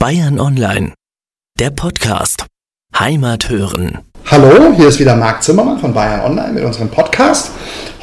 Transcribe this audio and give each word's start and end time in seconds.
Bayern 0.00 0.40
Online, 0.40 0.94
der 1.58 1.68
Podcast. 1.68 2.46
Heimat 2.98 3.50
hören. 3.50 3.98
Hallo, 4.30 4.72
hier 4.74 4.88
ist 4.88 4.98
wieder 4.98 5.14
Marc 5.14 5.42
Zimmermann 5.42 5.78
von 5.78 5.92
Bayern 5.92 6.20
Online 6.22 6.52
mit 6.54 6.64
unserem 6.64 6.88
Podcast. 6.88 7.50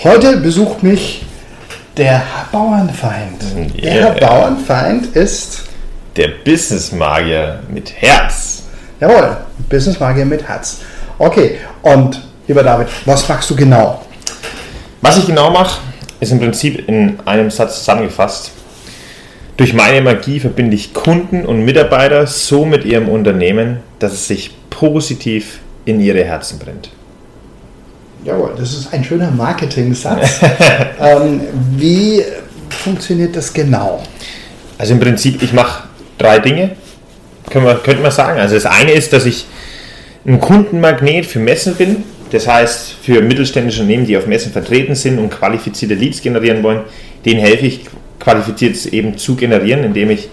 Heute 0.03 0.37
besucht 0.37 0.83
mich 0.83 1.25
der 1.97 2.21
Bauernfeind. 2.51 3.41
Der 3.81 3.95
Yeah. 3.95 4.09
Bauernfeind 4.27 5.07
ist, 5.15 5.63
Der 6.15 6.29
Business 6.45 6.91
Magier 6.91 7.61
mit 7.67 7.91
Herz. 7.99 8.63
jawohl, 8.99 9.37
Business 9.67 9.99
Magier 9.99 10.25
mit 10.25 10.47
Herz. 10.47 10.81
Okay, 11.17 11.57
und 11.81 12.21
lieber 12.47 12.61
David, 12.61 12.89
was 13.05 13.27
machst 13.27 13.49
du 13.49 13.55
genau? 13.55 14.05
Was 15.01 15.17
ich 15.17 15.25
genau 15.25 15.49
mache, 15.49 15.79
ist 16.19 16.31
im 16.31 16.37
Prinzip 16.39 16.87
in 16.87 17.19
einem 17.25 17.49
Satz 17.49 17.79
zusammengefasst. 17.79 18.51
Durch 19.57 19.73
meine 19.73 20.01
Magie 20.01 20.39
verbinde 20.39 20.75
ich 20.75 20.93
Kunden 20.93 21.45
und 21.45 21.65
Mitarbeiter 21.65 22.27
so 22.27 22.65
mit 22.65 22.85
ihrem 22.85 23.09
Unternehmen, 23.09 23.77
dass 23.97 24.13
es 24.13 24.27
sich 24.27 24.51
positiv 24.69 25.59
in 25.85 25.99
ihre 25.99 26.23
Herzen 26.23 26.59
brennt. 26.59 26.91
Jawohl, 28.23 28.53
das 28.57 28.73
ist 28.73 28.93
ein 28.93 29.03
schöner 29.03 29.31
Marketing-Satz. 29.31 30.41
ähm, 31.01 31.41
wie 31.75 32.23
funktioniert 32.69 33.35
das 33.35 33.51
genau? 33.51 34.03
Also 34.77 34.93
im 34.93 34.99
Prinzip, 34.99 35.41
ich 35.41 35.53
mache 35.53 35.83
drei 36.19 36.39
Dinge, 36.39 36.75
wir, 37.51 37.75
könnte 37.83 38.01
man 38.01 38.11
sagen. 38.11 38.39
Also 38.39 38.55
das 38.55 38.65
eine 38.65 38.91
ist, 38.91 39.13
dass 39.13 39.25
ich 39.25 39.45
ein 40.25 40.39
Kundenmagnet 40.39 41.25
für 41.25 41.39
Messen 41.39 41.75
bin. 41.75 42.03
Das 42.31 42.47
heißt, 42.47 42.95
für 43.01 43.21
mittelständische 43.21 43.81
Unternehmen, 43.81 44.05
die 44.05 44.17
auf 44.17 44.27
Messen 44.27 44.51
vertreten 44.51 44.95
sind 44.95 45.17
und 45.17 45.29
qualifizierte 45.29 45.95
Leads 45.95 46.21
generieren 46.21 46.61
wollen, 46.61 46.81
denen 47.25 47.39
helfe 47.39 47.65
ich, 47.65 47.85
qualifiziert 48.27 48.85
eben 48.87 49.17
zu 49.17 49.35
generieren, 49.35 49.85
indem 49.85 50.09
ich 50.09 50.29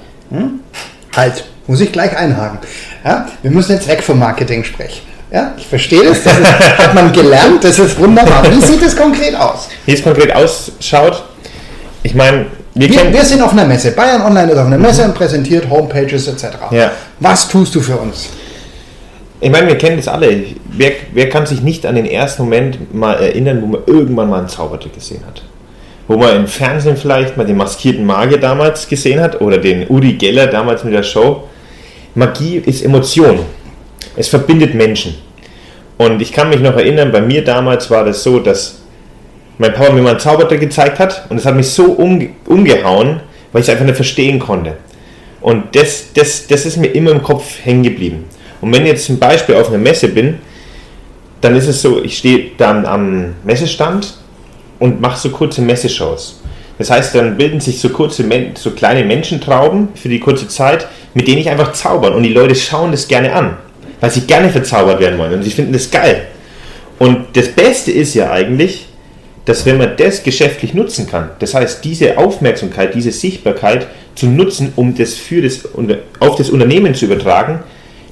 Halt, 1.15 1.45
muss 1.69 1.81
ich 1.81 1.93
gleich 1.93 2.17
einhaken. 2.17 2.59
Ja, 3.05 3.29
wir 3.43 3.51
müssen 3.53 3.73
jetzt 3.73 3.87
weg 3.87 4.03
vom 4.03 4.19
Marketing 4.19 4.65
sprechen. 4.65 5.03
Ja, 5.31 5.53
ich 5.57 5.67
verstehe 5.67 6.03
das, 6.03 6.25
das 6.25 6.37
ist, 6.39 6.79
hat 6.79 6.95
man 6.95 7.13
gelernt, 7.13 7.63
das 7.63 7.79
ist 7.79 7.97
wunderbar. 7.99 8.45
Wie 8.51 8.61
sieht 8.61 8.83
es 8.83 8.97
konkret 8.97 9.37
aus? 9.37 9.69
wie 9.87 9.93
es 9.93 10.03
konkret 10.03 10.35
ausschaut. 10.35 11.25
Ich 12.03 12.15
meine, 12.15 12.47
wir, 12.75 12.91
Wir, 12.91 13.13
wir 13.13 13.25
sind 13.25 13.41
auf 13.43 13.53
einer 13.53 13.65
Messe. 13.65 13.93
Bayern 13.93 14.23
Online 14.23 14.51
ist 14.51 14.59
auf 14.59 14.67
einer 14.67 14.79
Messe 14.79 15.05
und 15.05 15.15
präsentiert 15.15 15.71
Homepages 15.71 16.27
etc. 16.27 16.47
Ja. 16.73 16.91
Was 17.21 17.49
tust 17.49 17.75
du 17.77 17.81
für 17.81 17.97
uns? 17.97 18.29
Ich 19.41 19.51
meine, 19.51 19.69
wir 19.69 19.79
kennen 19.79 19.99
das 19.99 20.09
alle. 20.09 20.45
Wer, 20.65 20.93
wer 21.13 21.29
kann 21.29 21.47
sich 21.47 21.61
nicht 21.61 21.87
an 21.87 21.95
den 21.95 22.07
ersten 22.07 22.43
Moment 22.43 22.93
mal 22.93 23.15
erinnern, 23.15 23.63
wo 23.63 23.67
man 23.67 23.81
irgendwann 23.87 24.29
mal 24.29 24.41
einen 24.41 24.49
Zaubertrick 24.49 24.95
gesehen 24.95 25.23
hat? 25.27 25.43
Wo 26.07 26.17
man 26.17 26.37
im 26.37 26.47
Fernsehen 26.47 26.97
vielleicht 26.97 27.37
mal 27.37 27.47
den 27.47 27.57
maskierten 27.57 28.05
Magier 28.05 28.39
damals 28.39 28.89
gesehen 28.89 29.21
hat 29.21 29.41
oder 29.41 29.59
den 29.59 29.89
Uri 29.89 30.15
Geller 30.15 30.47
damals 30.47 30.85
mit 30.85 30.93
der 30.93 31.03
Show. 31.03 31.45
Magie 32.15 32.59
ist 32.59 32.85
Emotion. 32.85 33.41
Es 34.17 34.29
verbindet 34.29 34.75
Menschen. 34.75 35.15
Und 35.97 36.21
ich 36.21 36.33
kann 36.33 36.51
mich 36.51 36.61
noch 36.61 36.77
erinnern, 36.77 37.13
bei 37.13 37.21
mir 37.21 37.43
damals 37.43 37.91
war 37.91 38.05
das 38.05 38.23
so, 38.23 38.39
dass 38.39 38.83
mein 39.59 39.73
Papa 39.73 39.93
mir 39.93 40.03
mal 40.03 40.11
einen 40.11 40.21
Zaubertrick 40.21 40.61
gezeigt 40.61 40.99
hat 40.99 41.27
und 41.31 41.39
es 41.39 41.47
hat 41.47 41.55
mich 41.55 41.69
so 41.69 41.85
umge 41.93 42.31
umgehauen, 42.47 43.21
weil 43.53 43.63
ich 43.63 43.69
es 43.69 43.71
einfach 43.71 43.85
nicht 43.85 43.97
verstehen 43.97 44.39
konnte. 44.39 44.77
Und 45.41 45.77
das, 45.77 46.13
das, 46.15 46.47
das 46.47 46.67
ist 46.67 46.77
mir 46.77 46.89
immer 46.89 47.13
im 47.13 47.23
Kopf 47.23 47.59
hängen 47.63 47.83
geblieben. 47.83 48.25
Und 48.61 48.75
wenn 48.75 48.83
ich 48.83 48.89
jetzt 48.89 49.05
zum 49.05 49.19
Beispiel 49.19 49.55
auf 49.57 49.69
einer 49.69 49.79
Messe 49.79 50.09
bin, 50.09 50.39
dann 51.41 51.55
ist 51.55 51.69
es 51.69 51.83
so, 51.83 52.03
ich 52.03 52.19
stehe 52.19 52.53
dann 52.57 52.87
am 52.87 53.35
Messestand 53.45 54.15
und 54.79 55.01
mache 55.01 55.19
so 55.19 55.31
kurze 55.31 55.63
Messeshows. 55.63 56.41
Das 56.79 56.91
heißt, 56.91 57.15
dann 57.15 57.37
bilden 57.37 57.61
sich 57.61 57.81
so 57.81 57.89
kurze, 57.91 58.25
so 58.55 58.71
kleine 58.73 59.05
Menschentrauben 59.05 59.89
für 59.95 60.09
die 60.09 60.21
kurze 60.21 60.49
Zeit, 60.49 60.89
mit 61.15 61.29
denen 61.29 61.39
ich 61.39 61.49
einfach 61.49 61.73
zaubern. 61.73 62.15
Und 62.15 62.25
die 62.25 62.33
Leute 62.33 62.55
schauen 62.55 62.91
das 62.91 63.07
gerne 63.07 63.33
an, 63.33 63.57
weil 64.01 64.11
sie 64.11 64.23
gerne 64.23 64.51
verzaubert 64.51 65.01
werden 65.01 65.19
wollen 65.19 65.35
und 65.35 65.43
sie 65.43 65.51
finden 65.51 65.73
das 65.73 65.91
geil. 65.91 66.27
Und 66.99 67.27
das 67.35 67.49
Beste 67.49 67.93
ist 67.93 68.15
ja 68.15 68.31
eigentlich, 68.31 68.87
dass 69.45 69.67
wenn 69.67 69.79
man 69.79 69.97
das 69.97 70.23
geschäftlich 70.23 70.75
nutzen 70.75 71.07
kann, 71.07 71.31
das 71.39 71.55
heißt 71.55 71.85
diese 71.85 72.17
Aufmerksamkeit, 72.19 72.95
diese 72.95 73.13
Sichtbarkeit 73.13 73.87
zu 74.15 74.27
nutzen, 74.27 74.73
um 74.77 74.95
das, 74.95 75.15
für 75.15 75.43
das 75.43 75.69
auf 76.21 76.37
das 76.37 76.51
Unternehmen 76.51 76.95
zu 76.95 77.05
übertragen, 77.05 77.61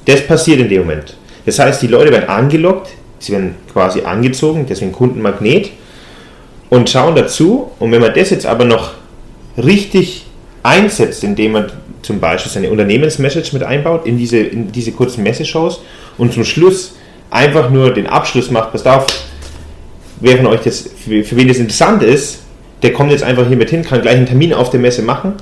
das 0.04 0.20
passiert 0.26 0.60
in 0.60 0.68
dem 0.68 0.82
Moment. 0.82 1.16
Das 1.46 1.58
heißt, 1.58 1.80
die 1.80 1.86
Leute 1.86 2.12
werden 2.12 2.28
angelockt, 2.28 2.90
sie 3.18 3.32
werden 3.32 3.54
quasi 3.72 4.02
angezogen, 4.02 4.66
deswegen 4.68 4.92
Kundenmagnet 4.92 5.70
und 6.72 6.88
schauen 6.88 7.14
dazu. 7.14 7.70
Und 7.78 7.92
wenn 7.92 8.00
man 8.00 8.14
das 8.14 8.30
jetzt 8.30 8.46
aber 8.46 8.64
noch 8.64 8.92
richtig 9.62 10.24
einsetzt, 10.62 11.22
indem 11.22 11.52
man 11.52 11.70
zum 12.00 12.18
Beispiel 12.18 12.50
seine 12.50 12.70
Unternehmensmessage 12.70 13.52
mit 13.52 13.62
einbaut 13.62 14.06
in 14.06 14.16
diese, 14.16 14.38
in 14.38 14.72
diese 14.72 14.92
kurzen 14.92 15.22
Messeshows 15.22 15.82
und 16.16 16.32
zum 16.32 16.44
Schluss 16.44 16.94
einfach 17.28 17.68
nur 17.68 17.92
den 17.92 18.06
Abschluss 18.06 18.50
macht, 18.50 18.72
passt 18.72 18.88
auf, 18.88 19.06
wer 20.20 20.38
von 20.38 20.46
euch 20.46 20.62
das, 20.62 20.88
für, 20.96 21.22
für 21.22 21.36
wen 21.36 21.46
das 21.46 21.58
interessant 21.58 22.02
ist, 22.02 22.38
der 22.80 22.94
kommt 22.94 23.10
jetzt 23.10 23.22
einfach 23.22 23.46
hier 23.46 23.58
mit 23.58 23.68
hin, 23.68 23.84
kann 23.84 24.00
gleich 24.00 24.16
einen 24.16 24.26
Termin 24.26 24.54
auf 24.54 24.70
der 24.70 24.80
Messe 24.80 25.02
machen, 25.02 25.34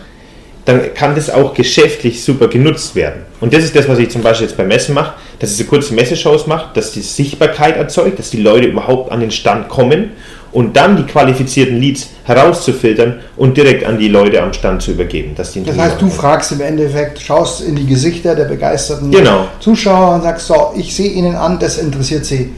dann 0.65 0.95
kann 0.95 1.15
das 1.15 1.31
auch 1.31 1.55
geschäftlich 1.55 2.25
super 2.25 2.49
genutzt 2.49 2.97
werden. 2.97 3.23
Und 3.41 3.55
das 3.55 3.63
ist 3.63 3.77
das, 3.77 3.89
was 3.89 4.01
ich 4.01 4.11
zum 4.11 4.23
Beispiel 4.23 4.49
jetzt 4.49 4.57
bei 4.57 4.65
Messen 4.65 4.97
mache, 4.97 5.15
dass 5.39 5.53
ich 5.53 5.59
so 5.59 5.65
kurze 5.65 5.95
Messeshows 5.95 6.49
mache, 6.49 6.71
dass 6.75 6.91
die 6.91 7.03
Sichtbarkeit 7.03 7.77
erzeugt, 7.77 8.19
dass 8.19 8.31
die 8.31 8.43
Leute 8.43 8.67
überhaupt 8.67 9.13
an 9.13 9.21
den 9.21 9.31
Stand 9.31 9.69
kommen 9.69 10.11
und 10.53 10.77
dann 10.77 10.97
die 10.97 11.05
qualifizierten 11.05 11.81
Leads 11.81 12.09
herauszufiltern 12.25 13.21
und 13.37 13.57
direkt 13.57 13.85
an 13.85 13.99
die 13.99 14.09
Leute 14.09 14.43
am 14.43 14.53
Stand 14.53 14.83
zu 14.83 14.91
übergeben. 14.93 15.33
Dass 15.37 15.53
die 15.53 15.63
Das 15.63 15.77
heißt, 15.79 16.01
du 16.01 16.09
fragst 16.11 16.53
im 16.53 16.61
Endeffekt, 16.61 17.21
schaust 17.21 17.63
in 17.63 17.77
die 17.77 17.87
Gesichter 17.87 18.35
der 18.35 18.45
begeisterten 18.45 19.11
Genau. 19.11 19.47
Zuschauer 19.61 20.15
und 20.17 20.23
sagst, 20.23 20.47
so, 20.47 20.73
ich 20.77 20.95
sehe 20.95 21.11
Ihnen 21.11 21.37
an, 21.37 21.59
das 21.59 21.79
interessiert 21.79 22.25
Sie. 22.25 22.51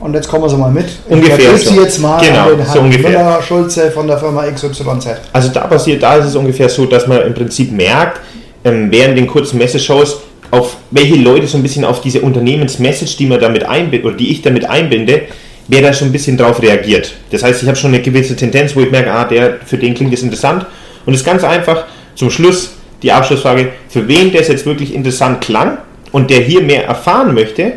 Und 0.00 0.14
jetzt 0.14 0.28
kommen 0.28 0.48
Sie 0.48 0.56
mal 0.56 0.70
mit. 0.70 0.86
Ich 0.86 1.12
Ungefähr 1.12 1.36
übergebe 1.38 1.58
so. 1.58 1.70
Sie 1.70 1.80
jetzt 1.80 1.98
mal 2.00 2.20
Genau, 2.20 2.50
an 2.50 2.56
den 2.58 2.66
so 2.66 2.72
Herrn 2.74 2.84
ungefähr. 2.84 3.10
Müller-Schulze 3.10 3.90
von 3.90 4.06
der 4.06 4.18
Firma 4.18 4.44
XYZ. 4.44 5.06
Also 5.32 5.48
da 5.48 5.60
passiert, 5.66 6.02
da 6.02 6.16
ist 6.16 6.26
es 6.26 6.36
ungefähr 6.36 6.68
so, 6.68 6.86
dass 6.86 7.06
man 7.06 7.22
im 7.22 7.34
Prinzip 7.34 7.72
merkt, 7.72 8.20
ähm, 8.64 8.88
während 8.90 9.18
den 9.18 9.26
kurzen 9.26 9.58
Messeshows, 9.58 10.18
auf 10.50 10.76
welche 10.92 11.16
Leute 11.16 11.46
so 11.46 11.56
ein 11.58 11.62
bisschen 11.62 11.84
auf 11.84 12.00
diese 12.00 12.20
Unternehmensmessage, 12.20 13.16
die 13.18 13.26
man 13.26 13.40
damit 13.40 13.64
einbinde, 13.64 14.06
oder 14.06 14.16
die 14.16 14.30
ich 14.30 14.40
damit 14.42 14.68
einbinde, 14.68 15.22
wer 15.68 15.82
da 15.82 15.92
schon 15.92 16.08
ein 16.08 16.12
bisschen 16.12 16.36
drauf 16.36 16.60
reagiert. 16.62 17.14
Das 17.30 17.42
heißt, 17.42 17.62
ich 17.62 17.68
habe 17.68 17.76
schon 17.76 17.94
eine 17.94 18.02
gewisse 18.02 18.34
Tendenz, 18.34 18.74
wo 18.74 18.80
ich 18.80 18.90
merke, 18.90 19.12
ah, 19.12 19.24
der, 19.24 19.58
für 19.64 19.78
den 19.78 19.94
klingt 19.94 20.12
das 20.12 20.22
interessant. 20.22 20.66
Und 21.06 21.14
es 21.14 21.20
ist 21.20 21.26
ganz 21.26 21.44
einfach, 21.44 21.84
zum 22.14 22.30
Schluss 22.30 22.72
die 23.02 23.12
Abschlussfrage, 23.12 23.70
für 23.88 24.08
wen 24.08 24.32
das 24.32 24.48
jetzt 24.48 24.66
wirklich 24.66 24.94
interessant 24.94 25.40
klang 25.40 25.78
und 26.10 26.30
der 26.30 26.40
hier 26.40 26.62
mehr 26.62 26.86
erfahren 26.86 27.34
möchte, 27.34 27.74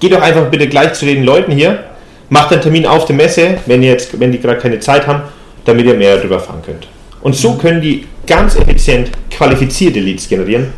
geht 0.00 0.12
doch 0.12 0.20
einfach 0.20 0.50
bitte 0.50 0.66
gleich 0.66 0.94
zu 0.94 1.06
den 1.06 1.24
Leuten 1.24 1.52
hier, 1.52 1.84
macht 2.30 2.52
einen 2.52 2.62
Termin 2.62 2.86
auf 2.86 3.04
der 3.04 3.16
Messe, 3.16 3.58
wenn, 3.66 3.82
ihr 3.82 3.92
jetzt, 3.92 4.18
wenn 4.18 4.32
die 4.32 4.40
gerade 4.40 4.58
keine 4.58 4.80
Zeit 4.80 5.06
haben, 5.06 5.22
damit 5.64 5.86
ihr 5.86 5.94
mehr 5.94 6.16
darüber 6.16 6.36
erfahren 6.36 6.62
könnt. 6.64 6.88
Und 7.20 7.36
so 7.36 7.54
können 7.54 7.80
die 7.80 8.06
ganz 8.26 8.56
effizient 8.56 9.10
qualifizierte 9.30 10.00
Leads 10.00 10.28
generieren. 10.28 10.72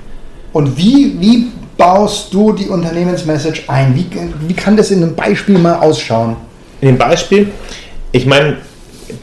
Und 0.52 0.76
wie, 0.76 1.16
wie 1.18 1.46
baust 1.76 2.32
du 2.32 2.52
die 2.52 2.68
Unternehmensmessage 2.68 3.64
ein? 3.68 3.94
Wie, 3.94 4.06
wie 4.46 4.54
kann 4.54 4.76
das 4.76 4.90
in 4.90 5.02
einem 5.02 5.14
Beispiel 5.14 5.58
mal 5.58 5.76
ausschauen? 5.76 6.36
In 6.80 6.88
dem 6.88 6.98
Beispiel, 6.98 7.48
ich 8.12 8.26
meine, 8.26 8.58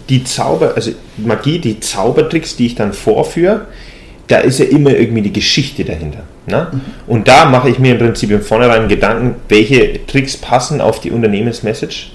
die 0.09 0.24
Zauber, 0.24 0.74
also 0.75 0.92
Magie, 1.18 1.59
die 1.59 1.80
Zaubertricks, 1.80 2.56
die 2.56 2.68
ich 2.68 2.75
dann 2.75 2.94
vorführe, 2.94 3.68
da 4.28 4.38
ist 4.38 4.59
ja 4.59 4.66
immer 4.66 4.92
irgendwie 4.92 5.22
die 5.22 5.34
Geschichte 5.34 5.84
dahinter. 5.84 6.24
Ne? 6.46 6.81
Und 7.08 7.28
da 7.28 7.46
mache 7.46 7.69
ich 7.69 7.80
mir 7.80 7.94
im 7.94 8.00
Prinzip 8.00 8.31
im 8.31 8.42
Vornherein 8.42 8.88
Gedanken, 8.88 9.36
welche 9.50 10.06
Tricks 10.06 10.38
passen 10.38 10.81
auf 10.81 11.00
die 11.00 11.12
Unternehmensmessage 11.12 12.12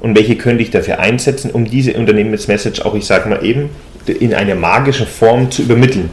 und 0.00 0.16
welche 0.16 0.36
könnte 0.36 0.62
ich 0.62 0.70
dafür 0.70 0.98
einsetzen, 0.98 1.50
um 1.52 1.64
diese 1.64 1.94
Unternehmensmessage 1.94 2.84
auch, 2.84 2.94
ich 2.94 3.06
sage 3.06 3.28
mal 3.28 3.44
eben, 3.44 3.70
in 4.06 4.34
einer 4.34 4.56
magischen 4.56 5.06
Form 5.06 5.50
zu 5.50 5.62
übermitteln. 5.62 6.10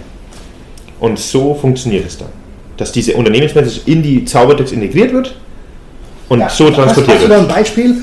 Und 1.00 1.18
so 1.18 1.56
funktioniert 1.56 2.06
es 2.06 2.18
dann. 2.18 2.30
Dass 2.80 2.92
diese 2.94 3.14
Unternehmensmessage 3.14 3.82
in 3.86 4.02
die 4.02 4.24
Zaubertricks 4.24 4.72
integriert 4.72 5.12
wird 5.14 5.36
und 6.30 6.40
so 6.50 6.68
Hast, 6.68 6.76
transportiert 6.76 7.18
hast 7.18 7.24
du 7.26 7.28
da 7.30 7.36
wird. 7.42 7.50
ein 7.52 7.56
Beispiel, 7.56 7.96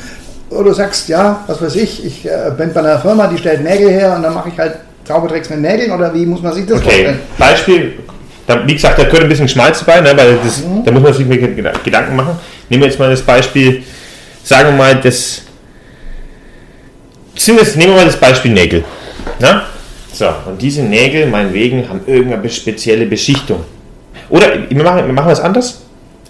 wo 0.50 0.62
du 0.62 0.72
sagst, 0.74 1.08
ja, 1.08 1.42
was 1.46 1.62
weiß 1.62 1.76
ich, 1.76 2.04
ich 2.04 2.26
äh, 2.26 2.50
bin 2.56 2.72
bei 2.74 2.80
einer 2.80 2.98
Firma, 3.00 3.26
die 3.26 3.38
stellt 3.38 3.64
Nägel 3.64 3.88
her 3.90 4.14
und 4.14 4.22
dann 4.22 4.34
mache 4.34 4.50
ich 4.50 4.58
halt 4.58 4.76
Zaubertricks 5.04 5.48
mit 5.48 5.60
Nägeln 5.60 5.90
oder 5.92 6.12
wie 6.12 6.26
muss 6.26 6.42
man 6.42 6.52
sich 6.52 6.66
das 6.66 6.78
Okay, 6.78 6.84
vorstellen? 6.88 7.18
Beispiel, 7.38 7.92
da, 8.46 8.66
wie 8.66 8.74
gesagt, 8.74 8.98
da 8.98 9.04
gehört 9.04 9.22
ein 9.22 9.28
bisschen 9.30 9.48
Schmalz 9.48 9.82
dabei, 9.84 10.00
ne, 10.02 10.16
weil 10.16 10.38
das, 10.44 10.62
Mhm. 10.62 10.84
da 10.84 10.92
muss 10.92 11.02
man 11.02 11.14
sich 11.14 11.26
Gedanken 11.84 12.14
machen. 12.14 12.38
Nehmen 12.68 12.82
wir 12.82 12.88
jetzt 12.90 12.98
mal 12.98 13.08
das 13.10 13.22
Beispiel, 13.22 13.82
sagen 14.44 14.68
wir 14.70 14.76
mal, 14.76 14.94
das, 15.00 15.42
sind 17.34 17.58
jetzt, 17.58 17.76
nehmen 17.76 17.92
wir 17.92 17.96
mal 18.00 18.06
das 18.06 18.16
Beispiel 18.16 18.52
Nägel. 18.52 18.84
Ne? 19.38 19.62
So, 20.12 20.26
und 20.46 20.60
diese 20.60 20.82
Nägel, 20.82 21.26
meinetwegen, 21.26 21.88
haben 21.88 22.00
irgendeine 22.06 22.48
spezielle 22.50 23.06
Beschichtung. 23.06 23.60
Oder 24.28 24.46
wir 24.68 24.82
machen, 24.82 25.06
wir 25.06 25.12
machen 25.12 25.30
was 25.30 25.40
anderes. 25.40 25.82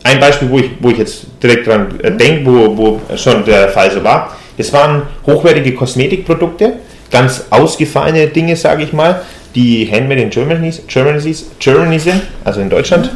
Ein 0.05 0.21
Beispiel, 0.21 0.49
wo 0.51 0.59
ich, 0.59 0.71
wo 0.81 0.91
ich 0.91 0.99
jetzt 0.99 1.27
direkt 1.43 1.67
dran 1.67 1.99
äh, 2.03 2.11
denke, 2.13 2.47
wo, 2.51 2.77
wo 2.77 3.01
schon 3.17 3.45
der 3.45 3.69
Fall 3.69 3.91
so 3.91 4.03
war. 4.05 4.37
Das 4.57 4.73
waren 4.73 5.03
hochwertige 5.27 5.75
Kosmetikprodukte, 5.75 6.75
ganz 7.11 7.45
ausgefallene 7.51 8.29
Dinge, 8.29 8.57
sage 8.57 8.85
ich 8.85 8.93
mal, 8.93 9.21
die 9.55 9.89
Handmade 9.91 10.23
in 10.23 10.31
Germany, 10.31 10.73
Germany, 10.87 11.35
Germany 11.59 11.99
sind, 11.99 12.23
also 12.45 12.61
in 12.61 12.71
Deutschland. 12.71 13.11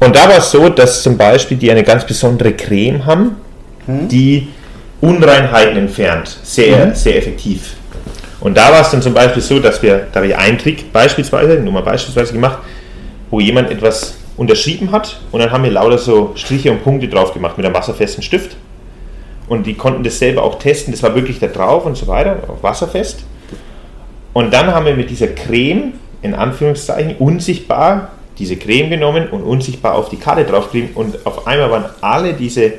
Und 0.00 0.14
da 0.16 0.28
war 0.28 0.38
es 0.38 0.50
so, 0.50 0.68
dass 0.68 1.02
zum 1.02 1.16
Beispiel 1.16 1.56
die 1.56 1.70
eine 1.70 1.82
ganz 1.82 2.04
besondere 2.04 2.52
Creme 2.52 3.04
haben, 3.06 3.36
die 3.86 4.48
Unreinheiten 5.00 5.76
entfernt. 5.76 6.36
Sehr, 6.42 6.86
Mhm. 6.86 6.94
sehr 6.94 7.16
effektiv. 7.18 7.74
Und 8.40 8.56
da 8.56 8.70
war 8.72 8.80
es 8.82 8.90
dann 8.90 9.00
zum 9.00 9.14
Beispiel 9.14 9.42
so, 9.42 9.58
dass 9.58 9.80
wir, 9.82 10.06
da 10.12 10.16
habe 10.16 10.26
ich 10.28 10.36
einen 10.36 10.58
Trick 10.58 10.92
beispielsweise, 10.92 11.54
nur 11.54 11.72
mal 11.72 11.82
beispielsweise 11.82 12.32
gemacht, 12.32 12.58
wo 13.34 13.40
jemand 13.40 13.68
etwas 13.68 14.16
unterschrieben 14.36 14.92
hat 14.92 15.18
und 15.32 15.40
dann 15.40 15.50
haben 15.50 15.64
wir 15.64 15.72
lauter 15.72 15.98
so 15.98 16.34
Striche 16.36 16.70
und 16.70 16.84
Punkte 16.84 17.08
drauf 17.08 17.34
gemacht 17.34 17.56
mit 17.56 17.66
einem 17.66 17.74
wasserfesten 17.74 18.22
Stift. 18.22 18.56
Und 19.48 19.66
die 19.66 19.74
konnten 19.74 20.04
das 20.04 20.20
selber 20.20 20.44
auch 20.44 20.60
testen, 20.60 20.92
das 20.92 21.02
war 21.02 21.16
wirklich 21.16 21.40
da 21.40 21.48
drauf 21.48 21.84
und 21.84 21.96
so 21.96 22.06
weiter, 22.06 22.36
wasserfest. 22.62 23.24
Und 24.32 24.54
dann 24.54 24.68
haben 24.68 24.86
wir 24.86 24.94
mit 24.94 25.10
dieser 25.10 25.26
Creme, 25.26 25.94
in 26.22 26.32
Anführungszeichen, 26.32 27.16
unsichtbar 27.16 28.10
diese 28.38 28.54
Creme 28.54 28.90
genommen 28.90 29.26
und 29.30 29.42
unsichtbar 29.42 29.96
auf 29.96 30.10
die 30.10 30.16
Karte 30.16 30.44
draufgeschrieben 30.44 30.90
und 30.94 31.26
auf 31.26 31.48
einmal 31.48 31.72
waren 31.72 31.86
alle 32.02 32.34
diese 32.34 32.74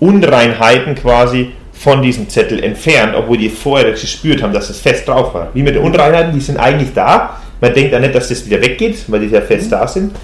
Unreinheiten 0.00 0.96
quasi 0.96 1.52
von 1.72 2.02
diesem 2.02 2.28
Zettel 2.28 2.62
entfernt, 2.62 3.14
obwohl 3.16 3.38
die 3.38 3.48
vorher 3.48 3.90
gespürt 3.90 4.42
haben, 4.42 4.52
dass 4.52 4.68
es 4.68 4.80
fest 4.80 5.08
drauf 5.08 5.32
war. 5.32 5.48
Wie 5.54 5.62
mit 5.62 5.74
den 5.74 5.82
Unreinheiten, 5.82 6.34
die 6.34 6.40
sind 6.40 6.58
eigentlich 6.58 6.92
da. 6.92 7.40
Man 7.64 7.72
denkt 7.72 7.92
ja 7.94 7.98
nicht, 7.98 8.14
dass 8.14 8.28
das 8.28 8.44
wieder 8.44 8.60
weggeht, 8.60 9.04
weil 9.06 9.20
die 9.20 9.28
ja 9.28 9.40
fest 9.40 9.72
da 9.72 9.88
sind. 9.88 10.14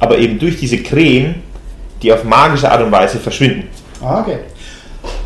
Aber 0.00 0.18
eben 0.18 0.40
durch 0.40 0.56
diese 0.56 0.78
Creme, 0.78 1.36
die 2.02 2.12
auf 2.12 2.24
magische 2.24 2.68
Art 2.68 2.82
und 2.82 2.90
Weise 2.90 3.20
verschwinden. 3.20 3.68
Ah, 4.02 4.22
okay. 4.22 4.38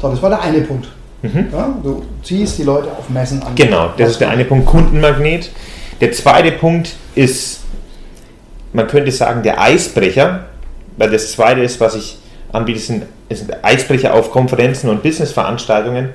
So, 0.02 0.10
das 0.10 0.20
war 0.20 0.28
der 0.28 0.42
eine 0.42 0.60
Punkt. 0.60 0.88
Ja, 1.22 1.74
du 1.82 2.04
ziehst 2.22 2.58
die 2.58 2.64
Leute 2.64 2.88
auf 2.92 3.08
Messen 3.08 3.42
an. 3.42 3.52
Mhm. 3.52 3.56
Genau, 3.56 3.90
das 3.96 4.10
ist 4.10 4.20
der 4.20 4.28
eine 4.28 4.44
Punkt, 4.44 4.66
Kundenmagnet. 4.66 5.52
Der 6.02 6.12
zweite 6.12 6.52
Punkt 6.52 6.96
ist, 7.14 7.60
man 8.74 8.86
könnte 8.86 9.10
sagen, 9.10 9.42
der 9.42 9.58
Eisbrecher, 9.58 10.44
weil 10.98 11.10
das 11.10 11.32
zweite 11.32 11.62
ist, 11.62 11.80
was 11.80 11.94
ich 11.94 12.18
anbiete, 12.52 12.78
sind, 12.78 13.04
sind 13.30 13.64
Eisbrecher 13.64 14.12
auf 14.12 14.30
Konferenzen 14.30 14.90
und 14.90 15.02
Businessveranstaltungen. 15.02 16.10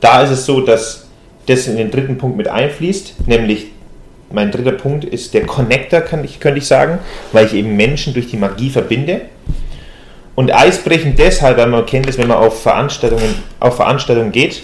Da 0.00 0.22
ist 0.22 0.30
es 0.30 0.46
so, 0.46 0.62
dass 0.62 1.08
das 1.44 1.66
in 1.66 1.76
den 1.76 1.90
dritten 1.90 2.16
Punkt 2.16 2.38
mit 2.38 2.48
einfließt, 2.48 3.26
nämlich 3.26 3.66
mein 4.30 4.50
dritter 4.50 4.72
Punkt 4.72 5.04
ist 5.04 5.34
der 5.34 5.46
Connector, 5.46 6.00
kann 6.00 6.22
ich, 6.24 6.40
könnte 6.40 6.58
ich 6.58 6.66
sagen, 6.66 6.98
weil 7.32 7.46
ich 7.46 7.54
eben 7.54 7.76
Menschen 7.76 8.12
durch 8.12 8.28
die 8.28 8.36
Magie 8.36 8.70
verbinde. 8.70 9.22
Und 10.34 10.54
Eisbrechen 10.54 11.16
deshalb, 11.16 11.56
weil 11.56 11.66
man 11.66 11.86
kennt 11.86 12.08
es, 12.08 12.18
wenn 12.18 12.28
man 12.28 12.36
auf 12.36 12.62
Veranstaltungen, 12.62 13.42
auf 13.58 13.76
Veranstaltungen 13.76 14.30
geht, 14.30 14.62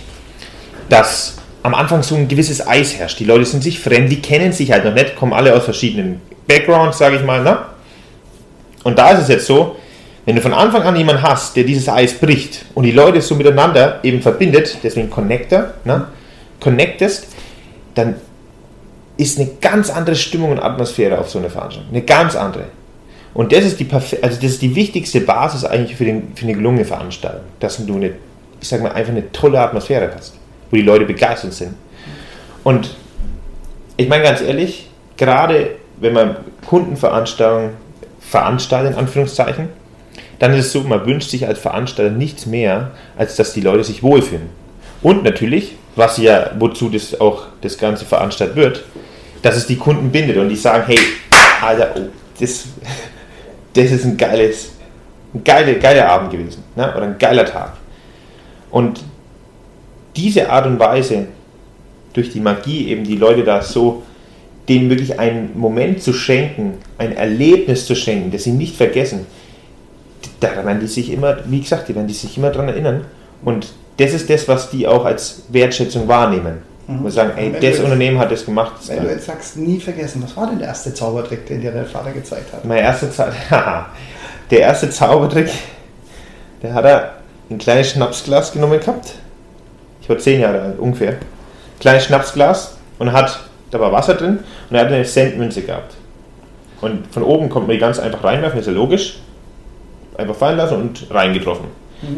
dass 0.88 1.38
am 1.62 1.74
Anfang 1.74 2.02
so 2.02 2.14
ein 2.14 2.28
gewisses 2.28 2.66
Eis 2.66 2.96
herrscht. 2.96 3.18
Die 3.18 3.24
Leute 3.24 3.46
sind 3.46 3.62
sich 3.62 3.80
fremd, 3.80 4.12
die 4.12 4.20
kennen 4.20 4.52
sich 4.52 4.70
halt 4.70 4.84
noch 4.84 4.92
nicht, 4.92 5.16
kommen 5.16 5.32
alle 5.32 5.54
aus 5.54 5.64
verschiedenen 5.64 6.20
Backgrounds, 6.46 6.98
sage 6.98 7.16
ich 7.16 7.22
mal. 7.22 7.42
Ne? 7.42 7.58
Und 8.84 8.98
da 8.98 9.12
ist 9.12 9.22
es 9.22 9.28
jetzt 9.28 9.46
so, 9.46 9.76
wenn 10.26 10.36
du 10.36 10.42
von 10.42 10.52
Anfang 10.52 10.82
an 10.82 10.94
jemanden 10.94 11.22
hast, 11.22 11.56
der 11.56 11.64
dieses 11.64 11.88
Eis 11.88 12.14
bricht 12.14 12.66
und 12.74 12.84
die 12.84 12.92
Leute 12.92 13.20
so 13.20 13.34
miteinander 13.34 14.00
eben 14.02 14.22
verbindet, 14.22 14.78
deswegen 14.82 15.10
Connector, 15.10 15.74
ne? 15.84 16.06
connectest, 16.60 17.28
dann 17.94 18.16
ist 19.16 19.38
eine 19.38 19.48
ganz 19.60 19.90
andere 19.90 20.16
Stimmung 20.16 20.52
und 20.52 20.58
Atmosphäre 20.58 21.18
auf 21.18 21.30
so 21.30 21.38
einer 21.38 21.50
Veranstaltung. 21.50 21.90
Eine 21.90 22.02
ganz 22.02 22.34
andere. 22.34 22.64
Und 23.32 23.52
das 23.52 23.64
ist 23.64 23.80
die, 23.80 23.88
also 23.92 24.12
das 24.20 24.44
ist 24.44 24.62
die 24.62 24.74
wichtigste 24.74 25.20
Basis 25.20 25.64
eigentlich 25.64 25.96
für, 25.96 26.04
den, 26.04 26.34
für 26.34 26.44
eine 26.44 26.54
gelungene 26.54 26.84
Veranstaltung. 26.84 27.42
Dass 27.60 27.84
du 27.84 27.96
eine, 27.96 28.12
ich 28.60 28.68
sag 28.68 28.82
mal, 28.82 28.92
einfach 28.92 29.12
eine 29.12 29.30
tolle 29.32 29.60
Atmosphäre 29.60 30.10
hast, 30.14 30.34
wo 30.70 30.76
die 30.76 30.82
Leute 30.82 31.04
begeistert 31.04 31.52
sind. 31.52 31.74
Und 32.62 32.96
ich 33.96 34.08
meine 34.08 34.24
ganz 34.24 34.40
ehrlich, 34.40 34.88
gerade 35.16 35.70
wenn 35.98 36.12
man 36.12 36.36
Kundenveranstaltungen 36.66 37.70
veranstaltet, 38.20 38.92
in 38.92 38.98
Anführungszeichen, 38.98 39.68
dann 40.38 40.52
ist 40.54 40.66
es 40.66 40.72
so, 40.72 40.80
man 40.80 41.06
wünscht 41.06 41.30
sich 41.30 41.46
als 41.46 41.58
Veranstalter 41.58 42.10
nichts 42.10 42.46
mehr, 42.46 42.90
als 43.16 43.36
dass 43.36 43.52
die 43.52 43.60
Leute 43.60 43.84
sich 43.84 44.02
wohlfühlen. 44.02 44.48
Und 45.02 45.22
natürlich, 45.22 45.76
was 45.96 46.18
ja, 46.18 46.50
wozu 46.58 46.88
das 46.88 47.20
auch 47.20 47.46
das 47.60 47.78
Ganze 47.78 48.04
veranstaltet 48.04 48.56
wird, 48.56 48.84
dass 49.42 49.56
es 49.56 49.66
die 49.66 49.76
Kunden 49.76 50.10
bindet 50.10 50.36
und 50.36 50.48
die 50.48 50.56
sagen, 50.56 50.84
hey, 50.86 50.98
Alter, 51.60 51.94
oh, 51.96 52.08
das, 52.40 52.66
das 53.74 53.90
ist 53.90 54.04
ein 54.04 54.16
geiles, 54.16 54.72
ein 55.32 55.44
geile, 55.44 55.78
geiler 55.78 56.08
Abend 56.08 56.30
gewesen, 56.30 56.62
ne? 56.76 56.92
oder 56.96 57.04
ein 57.04 57.18
geiler 57.18 57.44
Tag. 57.44 57.74
Und 58.70 59.02
diese 60.16 60.50
Art 60.50 60.66
und 60.66 60.78
Weise, 60.78 61.26
durch 62.12 62.30
die 62.30 62.40
Magie 62.40 62.88
eben 62.88 63.04
die 63.04 63.16
Leute 63.16 63.44
da 63.44 63.60
so, 63.62 64.02
denen 64.68 64.88
wirklich 64.88 65.18
einen 65.18 65.50
Moment 65.54 66.02
zu 66.02 66.12
schenken, 66.12 66.78
ein 66.96 67.12
Erlebnis 67.12 67.86
zu 67.86 67.94
schenken, 67.94 68.30
das 68.30 68.44
sie 68.44 68.52
nicht 68.52 68.76
vergessen, 68.76 69.26
daran 70.40 70.66
werden 70.66 70.80
die 70.80 70.86
sich 70.86 71.12
immer, 71.12 71.36
wie 71.46 71.60
gesagt, 71.60 71.88
die 71.88 71.94
werden 71.94 72.06
die 72.06 72.14
sich 72.14 72.36
immer 72.38 72.50
daran 72.50 72.68
erinnern. 72.68 73.04
Und 73.44 73.74
das 73.96 74.12
ist 74.12 74.28
das, 74.30 74.46
was 74.48 74.70
die 74.70 74.86
auch 74.86 75.04
als 75.04 75.42
Wertschätzung 75.48 76.08
wahrnehmen. 76.08 76.62
Und 76.86 77.10
sagen, 77.10 77.32
ey, 77.36 77.50
das 77.58 77.78
du- 77.78 77.84
Unternehmen 77.84 78.18
hat 78.18 78.30
das 78.30 78.44
gemacht. 78.44 78.72
Das 78.78 78.88
Wenn 78.90 79.04
du 79.04 79.10
jetzt 79.10 79.24
sagst, 79.24 79.56
nie 79.56 79.80
vergessen, 79.80 80.22
was 80.22 80.36
war 80.36 80.48
denn 80.48 80.58
der 80.58 80.68
erste 80.68 80.92
Zaubertrick, 80.92 81.46
den 81.46 81.62
dir 81.62 81.72
dein 81.72 81.86
Vater 81.86 82.10
gezeigt 82.12 82.52
hat? 82.52 82.62
Mein 82.66 82.78
erster 82.78 83.10
Zau- 83.10 83.30
Haha. 83.50 83.86
der 84.50 84.60
erste 84.60 84.90
Zaubertrick, 84.90 85.48
der 86.62 86.74
hat 86.74 86.84
er 86.84 87.12
ein 87.50 87.56
kleines 87.56 87.90
Schnapsglas 87.90 88.52
genommen 88.52 88.80
gehabt. 88.80 89.14
Ich 90.02 90.08
war 90.10 90.18
zehn 90.18 90.40
Jahre 90.40 90.60
alt, 90.60 90.78
ungefähr. 90.78 91.14
Kleines 91.80 92.04
Schnapsglas 92.04 92.76
und 92.98 93.12
hat, 93.12 93.40
da 93.70 93.80
war 93.80 93.90
Wasser 93.90 94.14
drin 94.14 94.40
und 94.68 94.76
er 94.76 94.82
hat 94.82 94.88
eine 94.92 95.04
Centmünze 95.04 95.62
gehabt. 95.62 95.94
Und 96.82 97.06
von 97.12 97.22
oben 97.22 97.48
kommt 97.48 97.66
man 97.66 97.74
die 97.76 97.80
ganz 97.80 97.98
einfach 97.98 98.24
reinwerfen, 98.24 98.60
ist 98.60 98.66
ja 98.66 98.72
logisch. 98.72 99.20
Einfach 100.18 100.34
fallen 100.36 100.58
lassen 100.58 100.76
und 100.76 101.06
reingetroffen. 101.10 101.64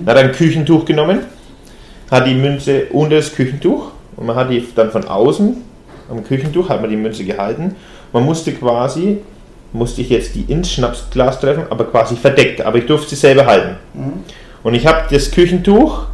Dann 0.05 0.17
hat 0.17 0.23
er 0.23 0.29
ein 0.29 0.35
Küchentuch 0.35 0.85
genommen, 0.85 1.21
hat 2.11 2.27
die 2.27 2.35
Münze 2.35 2.87
unter 2.91 3.17
das 3.17 3.35
Küchentuch 3.35 3.93
und 4.17 4.27
man 4.27 4.37
hat 4.37 4.51
die 4.51 4.67
dann 4.75 4.91
von 4.91 5.07
außen 5.07 5.57
am 6.11 6.25
Küchentuch 6.25 6.69
hat 6.69 6.81
man 6.81 6.91
die 6.91 6.97
Münze 6.97 7.25
gehalten. 7.25 7.75
Man 8.13 8.25
musste 8.25 8.53
quasi, 8.53 9.19
musste 9.73 10.03
ich 10.03 10.11
jetzt 10.11 10.35
die 10.35 10.43
ins 10.43 10.71
Schnapsglas 10.73 11.41
treffen, 11.41 11.65
aber 11.71 11.85
quasi 11.85 12.17
verdeckt, 12.17 12.61
aber 12.61 12.79
ich 12.79 12.87
durfte 12.87 13.11
sie 13.11 13.17
selber 13.17 13.47
halten. 13.47 13.77
Und 14.63 14.75
ich 14.75 14.87
habe 14.87 15.07
das 15.11 15.31
Küchentuch 15.31 16.07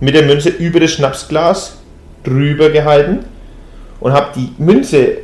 mit 0.00 0.14
der 0.14 0.22
Münze 0.22 0.48
über 0.50 0.80
das 0.80 0.92
Schnapsglas 0.92 1.78
drüber 2.24 2.70
gehalten 2.70 3.20
und 4.00 4.12
habe 4.12 4.28
die 4.34 4.52
Münze 4.58 5.18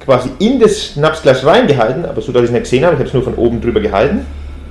quasi 0.00 0.30
in 0.38 0.60
das 0.60 0.92
Schnapsglas 0.92 1.44
reingehalten, 1.44 2.04
aber 2.04 2.20
so, 2.20 2.32
dass 2.32 2.42
ich 2.42 2.48
es 2.48 2.52
nicht 2.52 2.64
gesehen 2.64 2.84
habe, 2.84 2.94
ich 2.94 2.98
habe 3.00 3.08
es 3.08 3.14
nur 3.14 3.22
von 3.22 3.34
oben 3.34 3.60
drüber 3.60 3.80
gehalten, 3.80 4.26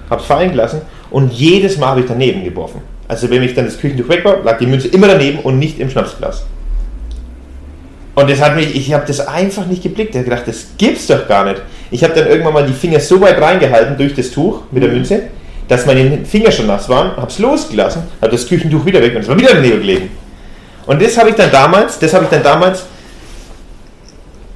habe 0.09 0.21
es 0.21 0.27
fallen 0.27 0.51
gelassen 0.51 0.81
und 1.09 1.33
jedes 1.33 1.77
Mal 1.77 1.87
habe 1.87 2.01
ich 2.01 2.05
daneben 2.05 2.43
geworfen. 2.43 2.81
Also 3.07 3.29
wenn 3.29 3.43
ich 3.43 3.53
dann 3.53 3.65
das 3.65 3.77
Küchentuch 3.77 4.09
weg 4.09 4.25
war, 4.25 4.43
lag 4.43 4.57
die 4.57 4.65
Münze 4.65 4.87
immer 4.87 5.07
daneben 5.07 5.39
und 5.39 5.59
nicht 5.59 5.79
im 5.79 5.89
Schnapsglas. 5.89 6.45
Und 8.15 8.29
das 8.29 8.41
hat 8.41 8.55
mich, 8.55 8.73
ich 8.75 8.93
habe 8.93 9.05
das 9.05 9.19
einfach 9.27 9.65
nicht 9.65 9.83
geblickt. 9.83 10.11
Ich 10.11 10.15
habe 10.15 10.29
gedacht, 10.29 10.47
das 10.47 10.67
gibt's 10.77 11.07
doch 11.07 11.27
gar 11.27 11.43
nicht. 11.43 11.61
Ich 11.91 12.03
habe 12.03 12.13
dann 12.13 12.27
irgendwann 12.27 12.53
mal 12.53 12.65
die 12.65 12.73
Finger 12.73 12.99
so 12.99 13.19
weit 13.21 13.39
reingehalten 13.39 13.97
durch 13.97 14.15
das 14.15 14.31
Tuch 14.31 14.61
mit 14.71 14.81
der 14.81 14.89
Münze, 14.89 15.23
dass 15.67 15.85
meine 15.85 16.25
Finger 16.25 16.51
schon 16.51 16.67
nass 16.67 16.87
waren, 16.87 17.15
habe 17.17 17.27
es 17.27 17.39
losgelassen, 17.39 18.03
habe 18.21 18.31
das 18.31 18.47
Küchentuch 18.47 18.85
wieder 18.85 19.01
weg 19.01 19.15
und 19.15 19.21
es 19.21 19.27
war 19.27 19.37
wieder 19.37 19.53
daneben 19.53 19.79
gelegen. 19.79 20.09
Und 20.85 21.01
das 21.01 21.17
habe 21.17 21.29
ich 21.29 21.35
dann 21.35 21.51
damals, 21.51 21.99
das 21.99 22.13
habe 22.13 22.23
ich 22.23 22.29
dann 22.29 22.43
damals, 22.43 22.85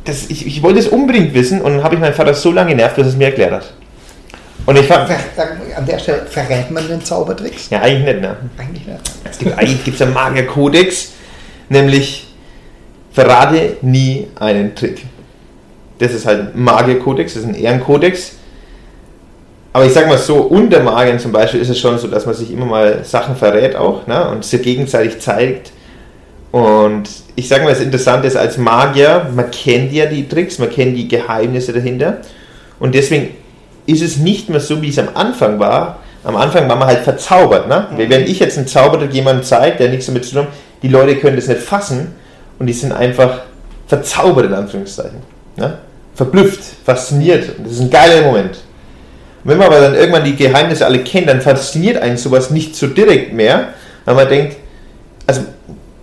das, 0.05 0.29
ich, 0.29 0.45
ich 0.45 0.63
wollte 0.63 0.79
es 0.79 0.87
unbedingt 0.87 1.33
wissen 1.33 1.61
und 1.61 1.73
dann 1.73 1.83
habe 1.83 1.95
ich 1.95 2.01
meinen 2.01 2.13
Vater 2.13 2.33
so 2.33 2.51
lange 2.51 2.69
genervt, 2.69 2.97
dass 2.97 3.07
er 3.07 3.09
es 3.09 3.17
mir 3.17 3.25
erklärt 3.25 3.51
hat. 3.51 3.73
Und 4.65 4.77
ich 4.77 4.85
fand, 4.85 5.09
An 5.79 5.85
der 5.85 5.97
Stelle 5.97 6.25
verrät 6.25 6.69
man 6.71 6.85
den 6.89 7.01
Zaubertricks? 7.01 7.69
ja 7.69 7.79
eigentlich 7.79 8.15
nicht, 8.15 8.21
ne? 8.21 8.35
Eigentlich 8.57 8.85
nicht. 8.85 8.99
Es 9.23 9.37
gibt, 9.37 9.57
eigentlich 9.57 9.83
gibt 9.85 9.95
es 9.95 10.01
einen 10.01 10.13
Magierkodex, 10.13 11.13
nämlich 11.69 12.27
verrate 13.13 13.77
nie 13.81 14.27
einen 14.35 14.75
Trick. 14.75 15.05
Das 15.99 16.13
ist 16.13 16.25
halt 16.25 16.53
ein 16.53 16.61
Magierkodex, 16.61 17.33
das 17.33 17.43
ist 17.43 17.47
ein 17.47 17.55
Ehrenkodex. 17.55 18.33
Aber 19.71 19.85
ich 19.85 19.93
sag 19.93 20.07
mal 20.07 20.17
so, 20.17 20.35
unter 20.41 20.83
Magiern 20.83 21.17
zum 21.17 21.31
Beispiel 21.31 21.61
ist 21.61 21.69
es 21.69 21.79
schon 21.79 21.97
so, 21.97 22.09
dass 22.09 22.25
man 22.25 22.35
sich 22.35 22.51
immer 22.51 22.65
mal 22.65 23.05
Sachen 23.05 23.37
verrät 23.37 23.77
auch 23.77 24.05
ne? 24.05 24.27
und 24.31 24.43
sich 24.43 24.61
gegenseitig 24.61 25.19
zeigt. 25.19 25.71
Und 26.51 27.07
ich 27.37 27.47
sag 27.47 27.63
mal, 27.63 27.69
das 27.69 27.79
Interessante 27.79 28.27
ist, 28.27 28.35
als 28.35 28.57
Magier, 28.57 29.29
man 29.33 29.49
kennt 29.49 29.93
ja 29.93 30.07
die 30.07 30.27
Tricks, 30.27 30.59
man 30.59 30.69
kennt 30.69 30.97
die 30.97 31.07
Geheimnisse 31.07 31.71
dahinter. 31.71 32.17
Und 32.81 32.95
deswegen 32.95 33.29
ist 33.89 34.01
es 34.01 34.17
nicht 34.17 34.49
mehr 34.49 34.59
so, 34.59 34.81
wie 34.81 34.89
es 34.89 34.99
am 34.99 35.09
Anfang 35.13 35.59
war. 35.59 35.99
Am 36.23 36.35
Anfang 36.35 36.69
war 36.69 36.75
man 36.75 36.87
halt 36.87 36.99
verzaubert. 36.99 37.67
Ne? 37.67 37.87
Wenn 37.95 38.23
ich 38.23 38.39
jetzt 38.39 38.57
einen 38.57 38.67
Zaubertrick 38.67 39.13
jemandem 39.13 39.43
zeige, 39.43 39.77
der 39.77 39.89
nichts 39.89 40.05
damit 40.05 40.25
zu 40.25 40.35
tun 40.35 40.41
hat, 40.43 40.49
die 40.83 40.89
Leute 40.89 41.15
können 41.15 41.35
das 41.35 41.47
nicht 41.47 41.61
fassen 41.61 42.13
und 42.59 42.67
die 42.67 42.73
sind 42.73 42.91
einfach 42.91 43.41
verzaubert, 43.87 44.45
in 44.45 44.53
Anführungszeichen. 44.53 45.19
Ne? 45.55 45.77
Verblüfft, 46.13 46.59
fasziniert. 46.85 47.57
Und 47.57 47.65
das 47.65 47.73
ist 47.73 47.81
ein 47.81 47.89
geiler 47.89 48.21
Moment. 48.21 48.57
Und 49.43 49.51
wenn 49.51 49.57
man 49.57 49.67
aber 49.67 49.79
dann 49.79 49.95
irgendwann 49.95 50.25
die 50.25 50.35
Geheimnisse 50.35 50.85
alle 50.85 50.99
kennt, 50.99 51.29
dann 51.29 51.41
fasziniert 51.41 52.01
einen 52.01 52.17
sowas 52.17 52.49
nicht 52.49 52.75
so 52.75 52.87
direkt 52.87 53.33
mehr, 53.33 53.69
weil 54.05 54.15
man 54.15 54.27
denkt, 54.27 54.57
also, 55.25 55.41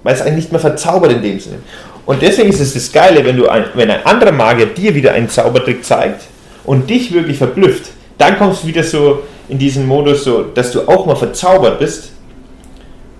weil 0.02 0.14
es 0.14 0.22
einen 0.22 0.36
nicht 0.36 0.50
mehr 0.50 0.60
verzaubert 0.60 1.12
in 1.12 1.22
dem 1.22 1.38
Sinne. 1.38 1.58
Und 2.06 2.22
deswegen 2.22 2.48
ist 2.48 2.60
es 2.60 2.72
das 2.72 2.90
Geile, 2.90 3.24
wenn, 3.24 3.36
du 3.36 3.48
ein, 3.48 3.66
wenn 3.74 3.90
ein 3.90 4.06
anderer 4.06 4.32
Magier 4.32 4.66
dir 4.66 4.94
wieder 4.94 5.12
einen 5.12 5.28
Zaubertrick 5.28 5.84
zeigt 5.84 6.22
und 6.66 6.90
dich 6.90 7.12
wirklich 7.12 7.38
verblüfft, 7.38 7.90
dann 8.18 8.38
kommst 8.38 8.62
du 8.62 8.66
wieder 8.68 8.82
so 8.82 9.22
in 9.48 9.58
diesen 9.58 9.86
Modus, 9.86 10.24
so, 10.24 10.42
dass 10.42 10.72
du 10.72 10.86
auch 10.88 11.06
mal 11.06 11.16
verzaubert 11.16 11.78
bist. 11.78 12.12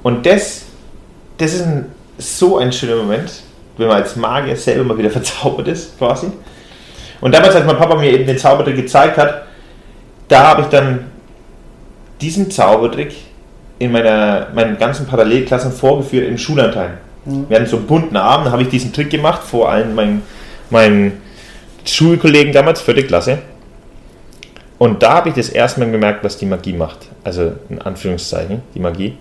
Und 0.02 0.26
das, 0.26 0.64
das 1.38 1.54
ist 1.54 1.62
ein, 1.62 1.86
so 2.18 2.58
ein 2.58 2.72
schöner 2.72 2.96
Moment, 2.96 3.30
wenn 3.76 3.88
man 3.88 3.96
als 3.98 4.16
Magier 4.16 4.56
selber 4.56 4.84
mal 4.84 4.98
wieder 4.98 5.10
verzaubert 5.18 5.68
ist, 5.68 5.96
quasi. 5.98 6.28
Und 7.20 7.34
damals, 7.34 7.54
als 7.54 7.64
mein 7.64 7.76
Papa 7.76 7.96
mir 7.96 8.10
eben 8.10 8.26
den 8.26 8.38
Zaubertrick 8.38 8.76
gezeigt 8.76 9.16
hat, 9.16 9.46
da 10.28 10.48
habe 10.48 10.62
ich 10.62 10.68
dann 10.68 11.06
diesen 12.20 12.50
Zaubertrick 12.50 13.14
in 13.78 13.92
meiner, 13.92 14.48
meinen 14.54 14.78
ganzen 14.78 15.06
Parallelklassen 15.06 15.72
vorgeführt 15.72 16.26
im 16.26 16.38
Schulanteil. 16.38 16.98
Mhm. 17.24 17.48
Wir 17.48 17.56
hatten 17.58 17.68
so 17.68 17.76
einen 17.76 17.86
bunten 17.86 18.16
Abend, 18.16 18.46
da 18.46 18.52
habe 18.52 18.62
ich 18.62 18.68
diesen 18.68 18.92
Trick 18.92 19.10
gemacht 19.10 19.42
vor 19.42 19.70
allen 19.70 19.94
meinen, 19.94 20.22
meinen 20.70 21.20
Schulkollegen 21.94 22.52
damals, 22.52 22.80
vierte 22.80 23.04
Klasse. 23.04 23.38
Und 24.78 25.02
da 25.02 25.14
habe 25.14 25.30
ich 25.30 25.34
das 25.34 25.48
erste 25.48 25.80
Mal 25.80 25.90
gemerkt, 25.90 26.22
was 26.22 26.36
die 26.36 26.46
Magie 26.46 26.72
macht. 26.72 26.98
Also 27.24 27.52
in 27.68 27.80
Anführungszeichen, 27.80 28.62
die 28.74 28.80
Magie. 28.80 29.16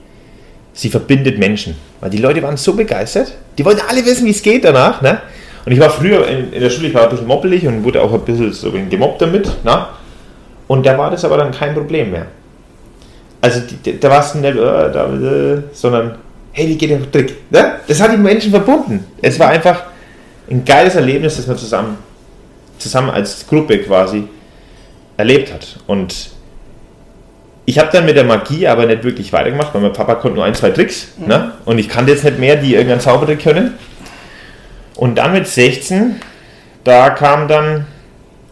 Sie 0.74 0.90
verbindet 0.90 1.40
Menschen. 1.40 1.76
Weil 2.02 2.10
die 2.10 2.18
Leute 2.18 2.44
waren 2.44 2.58
so 2.58 2.74
begeistert. 2.74 3.34
Die 3.58 3.64
wollten 3.64 3.82
alle 3.88 4.06
wissen, 4.06 4.26
wie 4.26 4.32
es 4.32 4.42
geht 4.42 4.66
danach. 4.66 5.02
Ne? 5.02 5.22
Und 5.66 5.72
ich 5.72 5.80
war 5.80 5.90
früher 5.90 6.28
in, 6.28 6.52
in, 6.52 6.62
der 6.62 6.70
Schule, 6.70 6.90
ich 6.90 6.94
war 6.94 7.04
ein 7.04 7.10
bisschen 7.10 7.28
moppelig 7.28 7.66
und 7.66 7.84
wurde 7.84 8.02
auch 8.02 8.14
ein 8.14 8.22
bisschen 8.22 8.52
so 8.52 8.72
gemobbt 8.72 9.22
damit. 9.22 9.46
Ne? 9.64 9.88
Und 10.68 10.86
da 10.86 10.98
war 10.98 11.10
das 11.10 11.24
aber 11.24 11.38
dann 11.38 11.52
kein 11.52 11.74
Problem 11.74 12.12
mehr. 12.12 12.26
Also 13.40 13.62
die, 13.62 14.00
da 14.00 14.10
war 14.10 14.20
es 14.20 14.36
nicht, 14.36 14.46
äh, 14.46 14.56
da, 14.56 15.06
äh, 15.06 15.62
sondern 15.72 16.16
hey, 16.52 16.68
wie 16.68 16.78
geht 16.78 16.90
der 16.90 17.12
Trick? 17.12 17.36
Ne? 17.50 17.80
Das 17.88 18.02
hat 18.02 18.12
die 18.12 18.18
Menschen 18.18 18.52
verbunden. 18.52 19.06
Es 19.22 19.40
war 19.40 19.50
einfach 19.50 19.84
ein 20.50 20.66
geiles 20.66 20.96
Erlebnis, 20.96 21.38
das 21.38 21.48
man 21.48 21.58
zusammen, 21.58 21.98
zusammen 22.77 23.10
als 23.10 23.48
Gruppe 23.48 23.79
quasi 23.79 24.27
erlebt 25.17 25.53
hat. 25.53 25.77
Und 25.88 26.29
ich 27.65 27.79
habe 27.79 27.89
dann 27.91 28.05
mit 28.05 28.15
der 28.15 28.24
Magie 28.24 28.67
aber 28.67 28.86
nicht 28.86 29.03
wirklich 29.03 29.34
weitergemacht, 29.34 29.74
weil 29.74 29.82
mein 29.82 29.94
Papa 29.94 30.15
konnte 30.15 30.36
nur 30.36 30.46
ein, 30.46 30.53
zwei 30.53 30.70
Tricks. 30.70 31.13
Mhm. 31.17 31.27
Ne? 31.27 31.51
Und 31.65 31.79
ich 31.79 31.89
kannte 31.89 32.12
jetzt 32.12 32.24
nicht 32.24 32.39
mehr, 32.39 32.55
die 32.55 32.74
irgendeinen 32.74 33.01
Zaubertrick 33.01 33.41
können. 33.41 33.74
Und 34.96 35.15
dann 35.17 35.34
mit 35.34 35.48
16, 35.48 36.17
da 36.84 37.10
kam 37.10 37.48
dann 37.48 37.88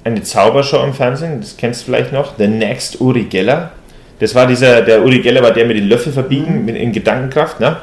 eine 0.04 0.22
Zaubershow 0.24 0.84
im 0.84 0.94
Fernsehen, 0.94 1.40
das 1.40 1.56
kennst 1.56 1.82
du 1.82 1.86
vielleicht 1.86 2.12
noch, 2.12 2.34
The 2.38 2.48
Next 2.48 3.00
Uri 3.00 3.24
Geller. 3.24 3.72
Das 4.20 4.36
war 4.36 4.48
dieser, 4.48 4.82
der 4.82 5.04
Uri 5.04 5.20
Geller 5.20 5.42
war 5.42 5.52
der 5.52 5.66
mit 5.66 5.78
den 5.78 5.88
Löffel 5.88 6.12
verbiegen, 6.12 6.60
mhm. 6.60 6.66
mit 6.66 6.76
in 6.76 6.92
Gedankenkraft, 6.92 7.60
ne? 7.60 7.78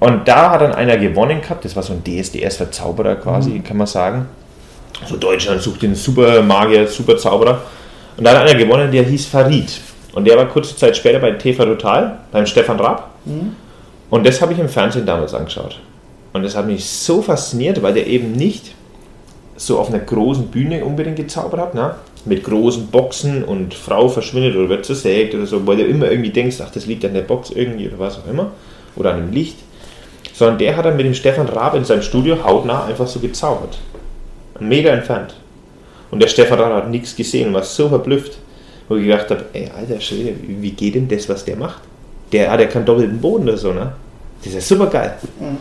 Und 0.00 0.28
da 0.28 0.50
hat 0.50 0.60
dann 0.60 0.72
einer 0.72 0.96
gewonnen 0.96 1.40
gehabt, 1.40 1.64
das 1.64 1.74
war 1.74 1.82
so 1.82 1.92
ein 1.92 2.02
DSDS-Verzauberer 2.04 3.16
quasi, 3.16 3.50
mhm. 3.50 3.64
kann 3.64 3.76
man 3.76 3.86
sagen. 3.86 4.26
So 5.06 5.16
Deutschland 5.16 5.60
sucht 5.60 5.82
den 5.82 5.94
Super 5.94 6.42
Magier, 6.42 6.86
Super 6.86 7.16
Zauberer. 7.16 7.62
Und 8.16 8.24
da 8.24 8.30
hat 8.30 8.48
einer 8.48 8.54
gewonnen, 8.54 8.90
der 8.90 9.04
hieß 9.04 9.26
Farid. 9.26 9.80
Und 10.12 10.24
der 10.26 10.36
war 10.36 10.46
kurze 10.46 10.76
Zeit 10.76 10.96
später 10.96 11.18
bei 11.18 11.32
TV 11.32 11.64
Total, 11.64 12.18
beim 12.32 12.46
Stefan 12.46 12.78
Raab. 12.78 13.10
Mhm. 13.24 13.54
Und 14.10 14.26
das 14.26 14.40
habe 14.40 14.52
ich 14.52 14.58
im 14.58 14.68
Fernsehen 14.68 15.06
damals 15.06 15.34
angeschaut. 15.34 15.80
Und 16.32 16.42
das 16.42 16.56
hat 16.56 16.66
mich 16.66 16.84
so 16.84 17.22
fasziniert, 17.22 17.82
weil 17.82 17.94
der 17.94 18.06
eben 18.06 18.32
nicht 18.32 18.74
so 19.56 19.78
auf 19.78 19.88
einer 19.88 19.98
großen 19.98 20.48
Bühne 20.48 20.84
unbedingt 20.84 21.16
gezaubert 21.16 21.60
hat, 21.60 21.74
ne? 21.74 21.94
mit 22.24 22.44
großen 22.44 22.88
Boxen 22.88 23.44
und 23.44 23.74
Frau 23.74 24.08
verschwindet 24.08 24.54
oder 24.56 24.68
wird 24.68 24.84
zersägt 24.84 25.34
oder 25.34 25.46
so, 25.46 25.66
weil 25.66 25.78
du 25.78 25.84
immer 25.84 26.10
irgendwie 26.10 26.30
denkst, 26.30 26.56
ach, 26.62 26.70
das 26.70 26.86
liegt 26.86 27.04
an 27.04 27.14
der 27.14 27.22
Box 27.22 27.50
irgendwie 27.50 27.88
oder 27.88 27.98
was 27.98 28.18
auch 28.18 28.28
immer, 28.28 28.52
oder 28.96 29.14
an 29.14 29.20
dem 29.20 29.32
Licht 29.32 29.56
sondern 30.38 30.58
der 30.58 30.76
hat 30.76 30.84
dann 30.84 30.96
mit 30.96 31.04
dem 31.04 31.14
Stefan 31.14 31.48
Raab 31.48 31.74
in 31.74 31.84
seinem 31.84 32.02
Studio 32.02 32.44
hautnah 32.44 32.84
einfach 32.84 33.08
so 33.08 33.18
gezaubert. 33.18 33.76
Ein 34.60 34.68
Meter 34.68 34.90
entfernt. 34.90 35.34
Und 36.12 36.22
der 36.22 36.28
Stefan 36.28 36.60
Raab 36.60 36.84
hat 36.84 36.90
nichts 36.90 37.16
gesehen 37.16 37.48
und 37.48 37.54
war 37.54 37.64
so 37.64 37.88
verblüfft, 37.88 38.38
wo 38.88 38.94
ich 38.94 39.06
gedacht 39.06 39.28
habe, 39.30 39.46
ey, 39.52 39.68
alter 39.76 40.00
Schwede, 40.00 40.34
wie 40.46 40.70
geht 40.70 40.94
denn 40.94 41.08
das, 41.08 41.28
was 41.28 41.44
der 41.44 41.56
macht? 41.56 41.82
Der 42.30 42.52
hat 42.52 42.60
ja 42.60 42.66
keinen 42.66 42.84
doppelten 42.84 43.20
Boden 43.20 43.48
oder 43.48 43.58
so, 43.58 43.72
ne? 43.72 43.92
Das 44.38 44.54
ist 44.54 44.54
ja 44.54 44.60
super 44.76 44.86
geil. 44.86 45.14
Mhm. 45.40 45.58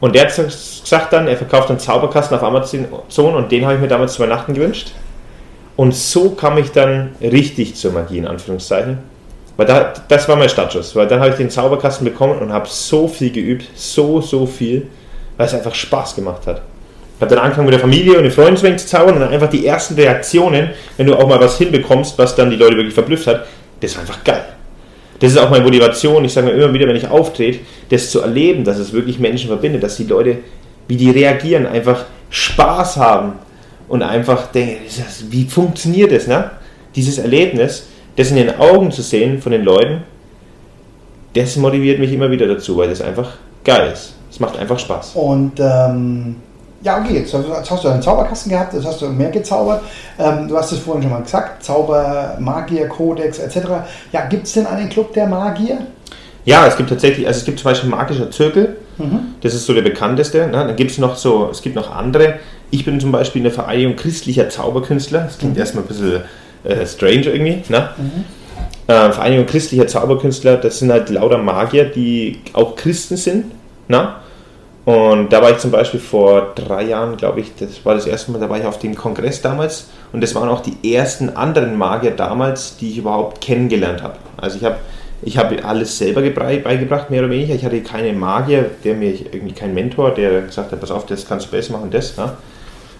Und 0.00 0.14
der 0.14 0.26
hat 0.26 0.36
gesagt 0.36 1.12
dann, 1.14 1.26
er 1.26 1.38
verkauft 1.38 1.70
einen 1.70 1.78
Zauberkasten 1.78 2.36
auf 2.36 2.42
Amazon 2.42 3.34
und 3.34 3.50
den 3.50 3.64
habe 3.64 3.76
ich 3.76 3.80
mir 3.80 3.88
damals 3.88 4.12
zu 4.12 4.22
Weihnachten 4.22 4.52
gewünscht. 4.52 4.92
Und 5.76 5.94
so 5.94 6.30
kam 6.30 6.58
ich 6.58 6.72
dann 6.72 7.12
richtig 7.22 7.74
zur 7.74 7.92
Magie, 7.92 8.18
in 8.18 8.26
Anführungszeichen. 8.26 8.98
Weil 9.60 9.66
da, 9.66 9.92
das 10.08 10.26
war 10.26 10.36
mein 10.36 10.48
Startschuss, 10.48 10.96
weil 10.96 11.06
dann 11.06 11.20
habe 11.20 11.32
ich 11.32 11.36
den 11.36 11.50
Zauberkasten 11.50 12.06
bekommen 12.06 12.38
und 12.38 12.50
habe 12.50 12.66
so 12.66 13.06
viel 13.06 13.30
geübt, 13.30 13.66
so, 13.74 14.22
so 14.22 14.46
viel, 14.46 14.86
weil 15.36 15.48
es 15.48 15.52
einfach 15.52 15.74
Spaß 15.74 16.14
gemacht 16.14 16.46
hat. 16.46 16.62
Ich 17.16 17.20
habe 17.20 17.34
dann 17.34 17.44
angefangen 17.44 17.66
mit 17.66 17.74
der 17.74 17.80
Familie 17.80 18.16
und 18.16 18.22
den 18.22 18.32
Freunden 18.32 18.56
zu 18.56 18.86
zaubern 18.86 19.16
und 19.16 19.20
dann 19.20 19.28
einfach 19.28 19.50
die 19.50 19.66
ersten 19.66 19.96
Reaktionen, 19.96 20.70
wenn 20.96 21.06
du 21.06 21.14
auch 21.14 21.28
mal 21.28 21.38
was 21.38 21.58
hinbekommst, 21.58 22.16
was 22.16 22.34
dann 22.34 22.48
die 22.48 22.56
Leute 22.56 22.74
wirklich 22.74 22.94
verblüfft 22.94 23.26
hat, 23.26 23.44
das 23.80 23.96
war 23.96 24.00
einfach 24.00 24.24
geil. 24.24 24.46
Das 25.18 25.30
ist 25.30 25.36
auch 25.36 25.50
meine 25.50 25.62
Motivation, 25.62 26.24
ich 26.24 26.32
sage 26.32 26.46
mir 26.46 26.54
immer 26.54 26.72
wieder, 26.72 26.88
wenn 26.88 26.96
ich 26.96 27.06
auftrete, 27.06 27.58
das 27.90 28.08
zu 28.08 28.22
erleben, 28.22 28.64
dass 28.64 28.78
es 28.78 28.94
wirklich 28.94 29.18
Menschen 29.18 29.48
verbindet, 29.48 29.82
dass 29.82 29.98
die 29.98 30.04
Leute, 30.04 30.38
wie 30.88 30.96
die 30.96 31.10
reagieren, 31.10 31.66
einfach 31.66 32.06
Spaß 32.30 32.96
haben 32.96 33.34
und 33.88 34.02
einfach 34.02 34.46
denken, 34.52 34.78
wie 35.28 35.44
funktioniert 35.44 36.12
das, 36.12 36.26
ne? 36.26 36.50
Dieses 36.96 37.18
Erlebnis 37.18 37.89
das 38.16 38.30
in 38.30 38.36
den 38.36 38.58
Augen 38.58 38.90
zu 38.90 39.02
sehen 39.02 39.40
von 39.40 39.52
den 39.52 39.64
Leuten, 39.64 40.02
das 41.34 41.56
motiviert 41.56 41.98
mich 41.98 42.12
immer 42.12 42.30
wieder 42.30 42.46
dazu, 42.46 42.76
weil 42.76 42.88
das 42.88 43.00
einfach 43.00 43.34
geil 43.64 43.90
ist. 43.92 44.14
Es 44.30 44.40
macht 44.40 44.58
einfach 44.58 44.78
Spaß. 44.78 45.12
Und 45.14 45.58
ähm, 45.58 46.36
ja, 46.82 46.98
okay, 46.98 47.18
jetzt, 47.18 47.34
hast 47.34 47.84
du 47.84 47.88
einen 47.88 48.02
Zauberkasten 48.02 48.50
gehabt, 48.50 48.72
jetzt 48.72 48.86
hast 48.86 49.02
du 49.02 49.08
mehr 49.08 49.30
gezaubert. 49.30 49.82
Ähm, 50.18 50.48
du 50.48 50.56
hast 50.56 50.72
es 50.72 50.78
vorhin 50.78 51.02
schon 51.02 51.12
mal 51.12 51.22
gesagt, 51.22 51.62
Zauber, 51.62 52.36
Magier, 52.40 52.88
Kodex 52.88 53.38
etc. 53.38 53.68
Ja, 54.12 54.26
gibt 54.26 54.46
es 54.46 54.52
denn 54.52 54.66
einen 54.66 54.88
Club 54.88 55.12
der 55.12 55.26
Magier? 55.26 55.78
Ja, 56.46 56.66
es 56.66 56.76
gibt 56.76 56.88
tatsächlich, 56.88 57.26
also 57.26 57.38
es 57.38 57.44
gibt 57.44 57.58
zum 57.58 57.70
Beispiel 57.70 57.90
Magischer 57.90 58.30
Zirkel, 58.30 58.78
mhm. 58.96 59.34
das 59.42 59.52
ist 59.52 59.66
so 59.66 59.74
der 59.74 59.82
bekannteste. 59.82 60.46
Ne? 60.46 60.52
Dann 60.52 60.76
gibt 60.76 60.90
es 60.90 60.98
noch 60.98 61.16
so, 61.16 61.48
es 61.50 61.60
gibt 61.60 61.76
noch 61.76 61.94
andere. 61.94 62.38
Ich 62.70 62.84
bin 62.84 62.98
zum 62.98 63.12
Beispiel 63.12 63.40
in 63.40 63.44
der 63.44 63.52
Vereinigung 63.52 63.96
christlicher 63.96 64.48
Zauberkünstler. 64.48 65.20
Das 65.20 65.38
klingt 65.38 65.54
mhm. 65.54 65.60
erstmal 65.60 65.84
ein 65.84 65.88
bisschen 65.88 66.22
äh, 66.64 66.86
strange 66.86 67.26
irgendwie. 67.26 67.62
Ne? 67.68 67.90
Mhm. 67.96 68.24
Äh, 68.86 69.12
Vereinigung 69.12 69.46
christlicher 69.46 69.86
Zauberkünstler, 69.86 70.56
das 70.56 70.78
sind 70.78 70.90
halt 70.90 71.10
lauter 71.10 71.38
Magier, 71.38 71.84
die 71.84 72.40
auch 72.52 72.76
Christen 72.76 73.16
sind. 73.16 73.46
Ne? 73.88 74.14
Und 74.84 75.32
da 75.32 75.42
war 75.42 75.50
ich 75.50 75.58
zum 75.58 75.70
Beispiel 75.70 76.00
vor 76.00 76.52
drei 76.54 76.84
Jahren, 76.84 77.16
glaube 77.16 77.40
ich, 77.40 77.54
das 77.54 77.84
war 77.84 77.94
das 77.94 78.06
erste 78.06 78.32
Mal, 78.32 78.38
da 78.40 78.48
war 78.48 78.58
ich 78.58 78.64
auf 78.64 78.78
dem 78.78 78.94
Kongress 78.94 79.42
damals 79.42 79.88
und 80.12 80.22
das 80.22 80.34
waren 80.34 80.48
auch 80.48 80.62
die 80.62 80.94
ersten 80.94 81.28
anderen 81.30 81.76
Magier 81.76 82.12
damals, 82.12 82.76
die 82.78 82.90
ich 82.90 82.98
überhaupt 82.98 83.40
kennengelernt 83.40 84.02
habe. 84.02 84.16
Also 84.36 84.56
ich 84.56 84.64
habe 84.64 84.76
ich 85.22 85.36
habe 85.36 85.62
alles 85.64 85.98
selber 85.98 86.22
beigebracht, 86.22 87.10
mehr 87.10 87.20
oder 87.20 87.30
weniger. 87.30 87.54
Ich 87.54 87.64
hatte 87.64 87.82
keinen 87.82 88.18
Magier, 88.18 88.70
der 88.84 88.94
mir 88.94 89.12
irgendwie 89.12 89.52
kein 89.52 89.74
Mentor, 89.74 90.12
der 90.12 90.40
gesagt 90.42 90.72
hat, 90.72 90.80
pass 90.80 90.90
auf, 90.90 91.04
das 91.04 91.28
kannst 91.28 91.46
du 91.46 91.50
besser 91.50 91.74
machen, 91.74 91.90
das. 91.90 92.16
Ne? 92.16 92.32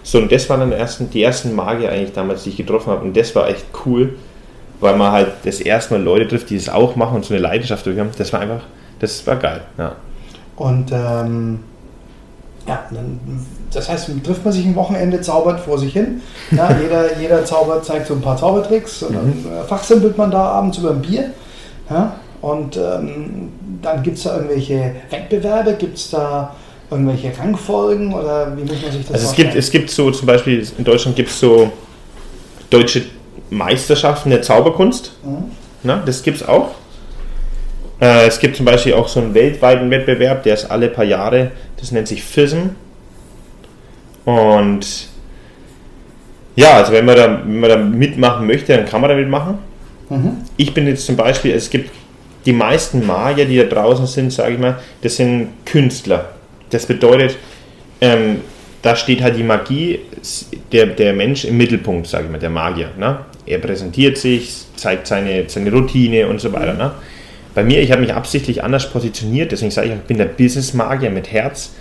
So, 0.03 0.17
und 0.17 0.31
das 0.31 0.49
waren 0.49 0.61
dann 0.61 0.71
ersten, 0.71 1.09
die 1.09 1.21
ersten 1.21 1.53
Magier 1.53 1.91
eigentlich 1.91 2.13
damals, 2.13 2.43
die 2.43 2.49
ich 2.49 2.57
getroffen 2.57 2.91
habe. 2.91 3.05
Und 3.05 3.15
das 3.15 3.35
war 3.35 3.47
echt 3.49 3.65
cool, 3.85 4.15
weil 4.79 4.95
man 4.95 5.11
halt 5.11 5.29
das 5.43 5.59
erste 5.59 5.93
Mal 5.93 6.03
Leute 6.03 6.27
trifft, 6.27 6.49
die 6.49 6.57
das 6.57 6.69
auch 6.69 6.95
machen 6.95 7.17
und 7.17 7.25
so 7.25 7.33
eine 7.33 7.43
Leidenschaft 7.43 7.85
haben. 7.85 8.09
Das 8.17 8.33
war 8.33 8.39
einfach, 8.39 8.61
das 8.99 9.25
war 9.27 9.35
geil. 9.35 9.61
Ja. 9.77 9.95
Und 10.55 10.91
ähm, 10.91 11.59
ja, 12.67 12.85
dann, 12.91 13.19
das 13.73 13.89
heißt, 13.89 14.11
trifft 14.23 14.43
man 14.43 14.53
sich 14.53 14.65
ein 14.65 14.75
Wochenende, 14.75 15.21
zaubert 15.21 15.59
vor 15.59 15.77
sich 15.77 15.93
hin. 15.93 16.21
Ja, 16.51 16.75
jeder, 16.81 17.19
jeder 17.19 17.45
Zauber 17.45 17.81
zeigt 17.81 18.07
so 18.07 18.13
ein 18.13 18.21
paar 18.21 18.37
Zaubertricks 18.37 19.03
und 19.03 19.15
dann 19.15 19.25
mhm. 19.25 19.45
Äh, 19.45 19.63
fachsimpelt 19.63 20.17
man 20.17 20.31
da 20.31 20.43
abends 20.43 20.77
über 20.77 20.91
ein 20.91 21.01
Bier. 21.01 21.31
Ja, 21.89 22.15
und 22.41 22.77
ähm, 22.77 23.49
dann 23.81 24.01
gibt 24.03 24.17
es 24.17 24.23
da 24.23 24.35
irgendwelche 24.35 24.95
Wettbewerbe, 25.09 25.73
gibt 25.73 25.97
es 25.97 26.09
da 26.09 26.55
irgendwelche 26.91 27.31
Rangfolgen 27.37 28.13
oder 28.13 28.55
wie 28.57 28.61
muss 28.61 28.81
man 28.81 28.91
sich 28.91 29.01
das 29.03 29.13
Also 29.13 29.27
es 29.27 29.35
gibt, 29.35 29.55
es 29.55 29.71
gibt 29.71 29.89
so 29.89 30.11
zum 30.11 30.27
Beispiel 30.27 30.67
in 30.77 30.83
Deutschland 30.83 31.15
gibt 31.15 31.29
es 31.29 31.39
so 31.39 31.71
deutsche 32.69 33.03
Meisterschaften 33.49 34.29
der 34.29 34.41
Zauberkunst. 34.41 35.13
Mhm. 35.23 35.51
Na, 35.83 36.03
das 36.05 36.21
gibt 36.21 36.37
es 36.37 36.47
auch. 36.47 36.75
Äh, 38.01 38.27
es 38.27 38.39
gibt 38.39 38.57
zum 38.57 38.65
Beispiel 38.65 38.93
auch 38.93 39.07
so 39.07 39.19
einen 39.19 39.33
weltweiten 39.33 39.89
Wettbewerb, 39.89 40.43
der 40.43 40.55
ist 40.55 40.65
alle 40.65 40.89
paar 40.89 41.05
Jahre, 41.05 41.51
das 41.79 41.91
nennt 41.91 42.07
sich 42.07 42.23
FISM. 42.23 42.69
Und 44.25 45.07
ja, 46.55 46.73
also 46.73 46.91
wenn 46.91 47.05
man, 47.05 47.15
da, 47.15 47.41
wenn 47.43 47.59
man 47.59 47.69
da 47.69 47.77
mitmachen 47.77 48.47
möchte, 48.47 48.75
dann 48.75 48.85
kann 48.85 49.01
man 49.01 49.09
da 49.09 49.15
mitmachen. 49.15 49.59
Mhm. 50.09 50.37
Ich 50.57 50.73
bin 50.73 50.87
jetzt 50.87 51.05
zum 51.05 51.15
Beispiel, 51.15 51.53
es 51.53 51.69
gibt 51.69 51.89
die 52.45 52.53
meisten 52.53 53.05
Magier, 53.05 53.45
die 53.45 53.57
da 53.57 53.63
draußen 53.63 54.07
sind, 54.07 54.33
sage 54.33 54.53
ich 54.53 54.59
mal, 54.59 54.79
das 55.01 55.15
sind 55.15 55.49
Künstler. 55.65 56.29
Das 56.71 56.85
bedeutet, 56.85 57.37
ähm, 58.01 58.41
da 58.81 58.95
steht 58.95 59.21
halt 59.21 59.37
die 59.37 59.43
Magie, 59.43 59.99
der, 60.71 60.87
der 60.87 61.13
Mensch 61.13 61.45
im 61.45 61.57
Mittelpunkt, 61.57 62.07
sage 62.07 62.25
ich 62.25 62.31
mal, 62.31 62.39
der 62.39 62.49
Magier. 62.49 62.89
Ne? 62.97 63.19
Er 63.45 63.59
präsentiert 63.59 64.17
sich, 64.17 64.63
zeigt 64.75 65.05
seine, 65.05 65.47
seine 65.47 65.71
Routine 65.71 66.27
und 66.27 66.41
so 66.41 66.51
weiter. 66.51 66.73
Ne? 66.73 66.91
Bei 67.53 67.63
mir, 67.63 67.81
ich 67.81 67.91
habe 67.91 68.01
mich 68.01 68.13
absichtlich 68.13 68.63
anders 68.63 68.89
positioniert, 68.89 69.51
deswegen 69.51 69.71
sage 69.71 69.87
ich, 69.87 69.93
ich 69.93 69.99
bin 70.01 70.17
der 70.17 70.25
Business-Magier 70.25 71.11
mit 71.11 71.31
Herz, 71.31 71.71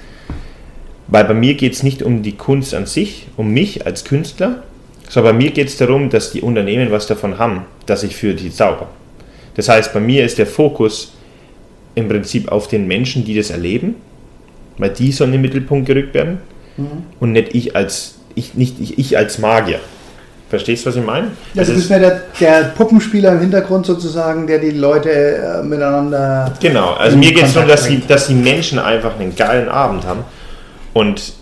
Weil 1.06 1.24
bei 1.24 1.34
mir 1.34 1.54
geht 1.54 1.72
es 1.72 1.82
nicht 1.82 2.02
um 2.02 2.22
die 2.22 2.36
Kunst 2.36 2.74
an 2.74 2.86
sich, 2.86 3.26
um 3.36 3.52
mich 3.52 3.86
als 3.86 4.04
Künstler, 4.04 4.62
sondern 5.08 5.34
bei 5.34 5.44
mir 5.44 5.50
geht 5.50 5.68
es 5.68 5.76
darum, 5.76 6.08
dass 6.08 6.30
die 6.32 6.40
Unternehmen 6.40 6.92
was 6.92 7.06
davon 7.06 7.38
haben, 7.38 7.66
dass 7.86 8.04
ich 8.04 8.14
für 8.14 8.34
die 8.34 8.50
zauber. 8.50 8.88
Das 9.56 9.68
heißt, 9.68 9.92
bei 9.92 10.00
mir 10.00 10.24
ist 10.24 10.38
der 10.38 10.46
Fokus 10.46 11.12
im 11.96 12.08
Prinzip 12.08 12.50
auf 12.52 12.68
den 12.68 12.86
Menschen, 12.86 13.24
die 13.24 13.34
das 13.34 13.50
erleben, 13.50 13.96
weil 14.78 14.90
die 14.90 15.12
sollen 15.12 15.30
in 15.30 15.34
den 15.34 15.42
Mittelpunkt 15.42 15.86
gerückt 15.86 16.14
werden 16.14 16.38
mhm. 16.76 17.04
und 17.20 17.32
nicht 17.32 17.54
ich 17.54 17.76
als 17.76 18.16
ich, 18.34 18.54
nicht 18.54 18.80
ich, 18.80 18.98
ich 18.98 19.16
als 19.16 19.38
Magier. 19.38 19.80
Verstehst 20.48 20.84
du, 20.84 20.88
was 20.88 20.96
ich 20.96 21.04
meine? 21.04 21.28
Ja, 21.54 21.62
du 21.62 21.74
bist 21.74 21.88
mehr 21.90 22.00
der, 22.00 22.22
der, 22.40 22.64
Puppenspieler 22.76 23.32
im 23.32 23.40
Hintergrund 23.40 23.86
sozusagen, 23.86 24.48
der 24.48 24.58
die 24.58 24.72
Leute 24.72 25.10
äh, 25.10 25.62
miteinander. 25.62 26.52
Genau, 26.60 26.94
also 26.94 27.16
mir 27.16 27.32
geht 27.32 27.44
es 27.44 27.54
darum, 27.54 27.68
dass 27.68 27.86
die, 27.86 28.04
dass 28.04 28.26
die 28.26 28.34
Menschen 28.34 28.80
einfach 28.80 29.18
einen 29.18 29.36
geilen 29.36 29.68
Abend 29.68 30.04
haben 30.04 30.24
und 30.92 31.34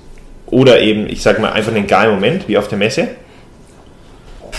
oder 0.44 0.80
eben, 0.80 1.08
ich 1.08 1.22
sag 1.22 1.38
mal, 1.38 1.52
einfach 1.52 1.72
einen 1.72 1.86
geilen 1.86 2.14
Moment, 2.14 2.48
wie 2.48 2.58
auf 2.58 2.68
der 2.68 2.78
Messe. 2.78 3.08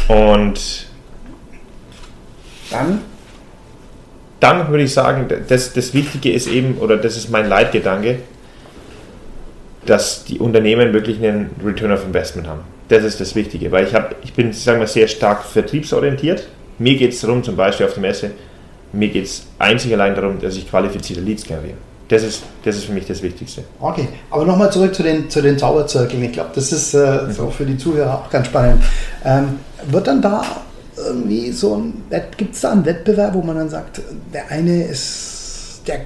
Und 0.08 0.88
dann? 2.72 3.02
Dann 4.40 4.70
würde 4.70 4.84
ich 4.84 4.94
sagen, 4.94 5.28
das, 5.48 5.74
das 5.74 5.94
Wichtige 5.94 6.32
ist 6.32 6.48
eben, 6.48 6.78
oder 6.78 6.98
das 6.98 7.18
ist 7.18 7.30
mein 7.30 7.50
Leitgedanke, 7.50 8.20
dass 9.86 10.26
die 10.26 10.40
Unternehmen 10.40 10.94
wirklich 10.94 11.18
einen 11.18 11.50
Return 11.64 11.92
of 11.92 12.06
Investment 12.06 12.48
haben. 12.48 12.62
Das 12.90 13.04
ist 13.04 13.20
das 13.20 13.36
Wichtige, 13.36 13.72
weil 13.72 13.86
ich, 13.86 13.94
hab, 13.94 14.16
ich 14.24 14.34
bin, 14.34 14.52
sagen 14.52 14.80
wir, 14.80 14.88
sehr 14.88 15.08
stark 15.08 15.44
vertriebsorientiert. 15.44 16.48
Mir 16.80 16.98
geht 16.98 17.14
es 17.14 17.22
darum, 17.22 17.44
zum 17.44 17.56
Beispiel 17.56 17.86
auf 17.86 17.94
der 17.94 18.02
Messe, 18.02 18.32
mir 18.92 19.10
geht 19.10 19.26
es 19.26 19.44
einzig 19.60 19.94
allein 19.94 20.16
darum, 20.16 20.40
dass 20.40 20.56
ich 20.56 20.70
qualifizierte 20.70 21.22
Leads 21.22 21.44
generiere. 21.44 21.78
Das 22.08 22.24
ist, 22.24 22.42
das 22.64 22.76
ist 22.76 22.86
für 22.86 22.94
mich 22.94 23.06
das 23.06 23.22
Wichtigste. 23.22 23.64
Okay, 23.80 24.08
aber 24.32 24.44
nochmal 24.44 24.72
zurück 24.72 24.96
zu 24.96 25.04
den, 25.04 25.30
zu 25.30 25.44
den 25.44 25.60
Zauberzirkeln. 25.60 26.24
Ich 26.24 26.32
glaube, 26.32 26.50
das 26.56 26.72
ist 26.72 26.96
äh, 26.96 27.22
mhm. 27.28 27.32
so 27.32 27.52
für 27.52 27.66
die 27.66 27.78
Zuhörer 27.78 28.16
auch 28.16 28.30
ganz 28.32 28.48
spannend. 28.48 28.84
Ähm, 29.24 29.60
wird 29.92 30.08
dann 30.08 30.20
da 30.20 30.42
irgendwie 30.98 31.52
so 31.52 31.76
ein, 31.76 32.04
gibt 32.36 32.56
es 32.56 32.62
da 32.62 32.72
einen 32.72 32.84
Wettbewerb, 32.84 33.36
wo 33.36 33.44
man 33.44 33.56
dann 33.56 33.70
sagt, 33.70 34.02
der 34.34 34.50
eine 34.50 34.86
ist 34.86 35.84
der 35.88 36.02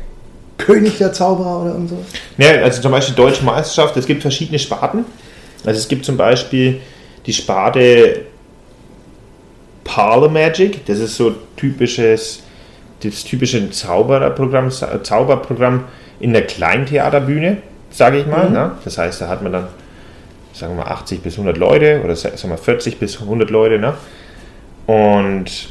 König 0.58 0.98
der 0.98 1.14
Zauberer 1.14 1.62
oder 1.62 1.88
so? 1.88 1.98
Ja, 2.38 2.62
also 2.62 2.82
zum 2.82 2.92
Beispiel 2.92 3.16
Deutsche 3.16 3.44
Meisterschaft, 3.44 3.98
es 3.98 4.06
gibt 4.06 4.22
verschiedene 4.22 4.60
Sparten. 4.60 5.06
Also 5.66 5.80
es 5.80 5.88
gibt 5.88 6.06
zum 6.06 6.18
Beispiel 6.18 6.82
die 7.26 7.34
Sparte 7.34 8.22
Parlor 9.84 10.30
Magic, 10.30 10.86
das 10.86 11.00
ist 11.00 11.16
so 11.16 11.36
typisches, 11.56 12.42
das 13.04 13.24
typische 13.24 13.70
Zaubererprogramm, 13.70 14.70
Zauberprogramm 14.72 15.86
in 16.20 16.34
der 16.34 16.46
Kleintheaterbühne, 16.46 17.58
sage 17.90 18.20
ich 18.20 18.28
mal. 18.28 18.48
Mhm. 18.48 18.54
Ne? 18.54 18.72
Das 18.84 18.98
heißt, 18.98 19.22
da 19.22 19.28
hat 19.28 19.42
man 19.42 19.52
dann, 19.52 19.68
sagen 20.54 20.76
wir 20.76 20.84
mal, 20.84 20.92
80 20.92 21.22
bis 21.22 21.34
100 21.34 21.58
Leute 21.58 22.02
oder 22.04 22.16
sagen 22.16 22.50
wir 22.50 22.58
40 22.58 23.00
bis 23.00 23.20
100 23.20 23.50
Leute. 23.50 23.80
Ne? 23.80 23.94
Und 24.88 25.70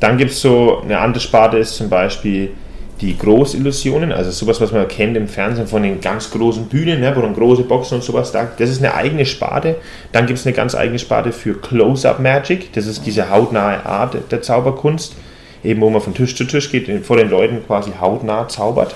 dann 0.00 0.16
gibt 0.18 0.30
es 0.30 0.40
so, 0.40 0.80
eine 0.82 0.98
andere 0.98 1.20
Sparte 1.20 1.58
ist 1.58 1.76
zum 1.76 1.88
Beispiel 1.88 2.52
die 3.00 3.16
Großillusionen, 3.16 4.12
also 4.12 4.30
sowas, 4.30 4.60
was 4.60 4.72
man 4.72 4.88
kennt 4.88 5.16
im 5.16 5.28
Fernsehen 5.28 5.68
von 5.68 5.82
den 5.82 6.00
ganz 6.00 6.30
großen 6.30 6.66
Bühnen, 6.66 7.00
ne, 7.00 7.14
wo 7.14 7.20
dann 7.20 7.34
große 7.34 7.62
Boxen 7.62 7.96
und 7.96 8.02
sowas 8.02 8.32
da, 8.32 8.50
das 8.58 8.70
ist 8.70 8.82
eine 8.82 8.94
eigene 8.94 9.24
Sparte. 9.24 9.76
Dann 10.12 10.26
gibt 10.26 10.38
es 10.38 10.46
eine 10.46 10.54
ganz 10.54 10.74
eigene 10.74 10.98
Sparte 10.98 11.32
für 11.32 11.54
Close-Up 11.54 12.18
Magic, 12.18 12.72
das 12.72 12.86
ist 12.86 13.06
diese 13.06 13.30
hautnahe 13.30 13.86
Art 13.86 14.16
der 14.30 14.42
Zauberkunst, 14.42 15.14
eben 15.62 15.80
wo 15.80 15.90
man 15.90 16.00
von 16.00 16.14
Tisch 16.14 16.34
zu 16.34 16.44
Tisch 16.44 16.70
geht, 16.72 17.04
vor 17.06 17.16
den 17.16 17.30
Leuten 17.30 17.64
quasi 17.66 17.92
hautnah 18.00 18.48
zaubert. 18.48 18.94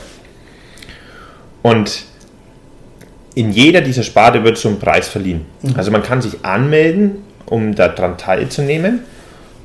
Und 1.62 2.04
in 3.34 3.52
jeder 3.52 3.80
dieser 3.80 4.02
Sparte 4.02 4.42
wird 4.44 4.58
so 4.58 4.68
ein 4.68 4.78
Preis 4.78 5.08
verliehen. 5.08 5.46
Mhm. 5.62 5.74
Also 5.76 5.90
man 5.90 6.02
kann 6.02 6.20
sich 6.20 6.44
anmelden, 6.44 7.22
um 7.46 7.74
daran 7.74 8.18
teilzunehmen 8.18 9.00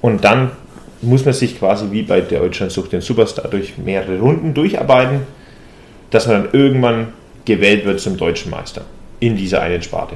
und 0.02 0.24
dann 0.24 0.52
muss 1.02 1.26
man 1.26 1.34
sich 1.34 1.60
quasi 1.60 1.88
wie 1.92 2.04
bei 2.04 2.22
Deutschland 2.22 2.72
sucht 2.72 2.92
den 2.92 3.02
Superstar 3.02 3.50
durch 3.50 3.78
mehrere 3.78 4.20
Runden 4.20 4.54
durcharbeiten, 4.54 5.22
dass 6.10 6.28
man 6.28 6.44
dann 6.44 6.54
irgendwann 6.54 7.14
gewählt 7.46 7.86
wird 7.86 8.00
zum 8.00 8.18
deutschen 8.18 8.52
Meister 8.52 8.82
in 9.20 9.36
dieser 9.36 9.62
einen 9.62 9.82
Sparte. 9.82 10.16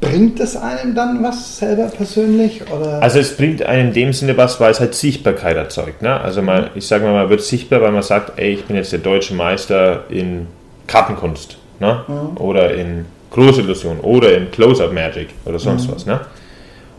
Bringt 0.00 0.38
es 0.38 0.56
einem 0.56 0.94
dann 0.94 1.22
was 1.24 1.58
selber 1.58 1.86
persönlich? 1.86 2.62
Oder? 2.70 3.02
Also 3.02 3.18
es 3.18 3.36
bringt 3.36 3.64
einem 3.64 3.88
in 3.88 3.94
dem 3.94 4.12
Sinne 4.12 4.36
was, 4.36 4.60
weil 4.60 4.70
es 4.70 4.78
halt 4.78 4.94
Sichtbarkeit 4.94 5.56
erzeugt. 5.56 6.02
Ne? 6.02 6.20
Also 6.20 6.40
man, 6.40 6.70
ich 6.76 6.86
sage 6.86 7.04
mal, 7.04 7.14
man 7.14 7.30
wird 7.30 7.42
sichtbar, 7.42 7.80
weil 7.80 7.90
man 7.90 8.02
sagt, 8.02 8.38
ey, 8.38 8.52
ich 8.52 8.64
bin 8.64 8.76
jetzt 8.76 8.92
der 8.92 9.00
deutsche 9.00 9.34
Meister 9.34 10.04
in 10.08 10.46
Kartenkunst 10.86 11.58
ne? 11.80 12.04
Mhm. 12.06 12.36
oder 12.36 12.74
in 12.74 13.06
Großillusion 13.30 13.98
oder 14.00 14.36
in 14.36 14.50
Close-Up 14.52 14.92
Magic 14.92 15.30
oder 15.44 15.58
sonst 15.58 15.88
mhm. 15.88 15.94
was. 15.94 16.06
Ne? 16.06 16.20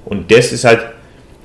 Und 0.05 0.29
das 0.29 0.51
ist 0.51 0.65
halt 0.65 0.81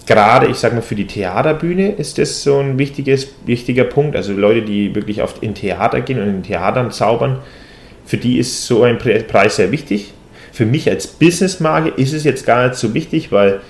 gerade, 0.06 0.46
ich 0.46 0.56
sage 0.56 0.74
mal, 0.74 0.82
für 0.82 0.94
die 0.94 1.06
Theaterbühne 1.06 1.92
ist 1.92 2.18
das 2.18 2.42
so 2.42 2.58
ein 2.58 2.78
wichtiges, 2.78 3.28
wichtiger 3.46 3.84
Punkt. 3.84 4.16
Also 4.16 4.32
Leute, 4.32 4.62
die 4.62 4.94
wirklich 4.94 5.22
oft 5.22 5.42
in 5.42 5.54
Theater 5.54 6.00
gehen 6.00 6.20
und 6.20 6.28
in 6.28 6.42
Theatern 6.42 6.90
zaubern, 6.90 7.38
für 8.04 8.16
die 8.16 8.38
ist 8.38 8.66
so 8.66 8.82
ein 8.82 8.98
Preis 8.98 9.56
sehr 9.56 9.72
wichtig. 9.72 10.12
Für 10.52 10.66
mich 10.66 10.88
als 10.88 11.06
Businessmarke 11.06 11.88
ist 11.88 12.12
es 12.12 12.24
jetzt 12.24 12.46
gar 12.46 12.68
nicht 12.68 12.76
so 12.76 12.94
wichtig, 12.94 13.32
weil 13.32 13.60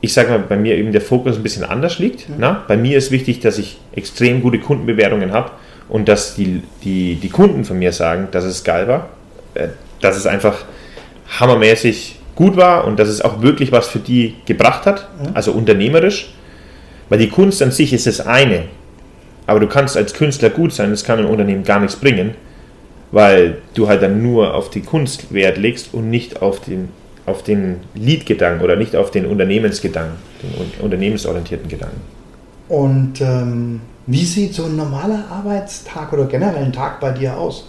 ich 0.00 0.12
sage 0.12 0.28
mal, 0.28 0.38
bei 0.38 0.56
mir 0.56 0.76
eben 0.76 0.92
der 0.92 1.00
Fokus 1.00 1.36
ein 1.36 1.42
bisschen 1.42 1.64
anders 1.64 1.98
liegt. 1.98 2.28
Mhm. 2.28 2.34
Na? 2.38 2.64
Bei 2.68 2.76
mir 2.76 2.98
ist 2.98 3.10
wichtig, 3.10 3.40
dass 3.40 3.58
ich 3.58 3.78
extrem 3.92 4.42
gute 4.42 4.58
Kundenbewertungen 4.58 5.32
habe 5.32 5.50
und 5.88 6.08
dass 6.08 6.34
die, 6.36 6.62
die, 6.84 7.16
die 7.16 7.28
Kunden 7.30 7.64
von 7.64 7.78
mir 7.78 7.92
sagen, 7.92 8.28
dass 8.30 8.44
es 8.44 8.64
geil 8.64 8.86
war, 8.86 9.08
äh, 9.54 9.68
dass 10.02 10.16
es 10.16 10.26
einfach 10.26 10.64
hammermäßig 11.40 12.20
gut 12.34 12.56
war 12.56 12.86
und 12.86 12.98
dass 12.98 13.08
es 13.08 13.20
auch 13.20 13.42
wirklich 13.42 13.72
was 13.72 13.88
für 13.88 13.98
die 13.98 14.34
gebracht 14.46 14.86
hat, 14.86 15.08
also 15.34 15.52
unternehmerisch. 15.52 16.34
Weil 17.08 17.18
die 17.18 17.28
Kunst 17.28 17.62
an 17.62 17.70
sich 17.70 17.92
ist 17.92 18.06
das 18.06 18.20
eine, 18.20 18.64
aber 19.46 19.60
du 19.60 19.66
kannst 19.66 19.96
als 19.96 20.14
Künstler 20.14 20.50
gut 20.50 20.72
sein, 20.72 20.90
das 20.90 21.04
kann 21.04 21.18
einem 21.18 21.28
Unternehmen 21.28 21.64
gar 21.64 21.80
nichts 21.80 21.96
bringen, 21.96 22.34
weil 23.12 23.58
du 23.74 23.88
halt 23.88 24.02
dann 24.02 24.22
nur 24.22 24.54
auf 24.54 24.70
die 24.70 24.80
Kunst 24.80 25.32
Wert 25.32 25.58
legst 25.58 25.92
und 25.92 26.10
nicht 26.10 26.40
auf 26.42 26.60
den, 26.60 26.88
auf 27.26 27.42
den 27.42 27.80
Lead-Gedanken 27.94 28.64
oder 28.64 28.76
nicht 28.76 28.96
auf 28.96 29.10
den 29.10 29.26
Unternehmensgedanken, 29.26 30.16
den 30.42 30.82
unternehmensorientierten 30.82 31.68
Gedanken. 31.68 32.00
Und 32.68 33.20
ähm, 33.20 33.80
wie 34.06 34.24
sieht 34.24 34.54
so 34.54 34.64
ein 34.64 34.76
normaler 34.76 35.24
Arbeitstag 35.30 36.12
oder 36.12 36.24
generell 36.24 36.64
ein 36.64 36.72
Tag 36.72 37.00
bei 37.00 37.10
dir 37.10 37.36
aus? 37.36 37.66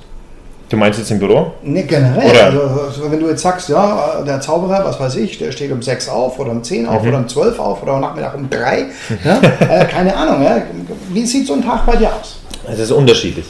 Du 0.67 0.77
meinst 0.77 0.97
jetzt 0.97 1.11
im 1.11 1.19
Büro? 1.19 1.53
Ne, 1.61 1.83
generell. 1.83 2.41
Also, 2.41 2.59
also, 2.59 3.11
wenn 3.11 3.19
du 3.19 3.29
jetzt 3.29 3.43
sagst, 3.43 3.69
ja, 3.69 4.23
der 4.25 4.41
Zauberer, 4.41 4.83
was 4.83 4.99
weiß 4.99 5.15
ich, 5.17 5.37
der 5.37 5.51
steht 5.51 5.71
um 5.71 5.81
6 5.81 6.09
auf 6.09 6.39
oder 6.39 6.51
um 6.51 6.63
10 6.63 6.87
auf 6.87 7.03
mhm. 7.03 7.09
oder 7.09 7.17
um 7.19 7.27
12 7.27 7.59
auf 7.59 7.83
oder 7.83 7.93
am 7.93 8.01
Nachmittag 8.01 8.35
um 8.35 8.49
3. 8.49 8.85
Ja? 9.23 9.41
äh, 9.59 9.85
keine 9.85 10.15
Ahnung. 10.15 10.43
Ja? 10.43 10.63
Wie 11.11 11.25
sieht 11.25 11.45
so 11.45 11.53
ein 11.53 11.63
Tag 11.63 11.85
bei 11.85 11.95
dir 11.95 12.11
aus? 12.13 12.39
Es 12.67 12.79
ist 12.79 12.91
unterschiedlich. 12.91 13.45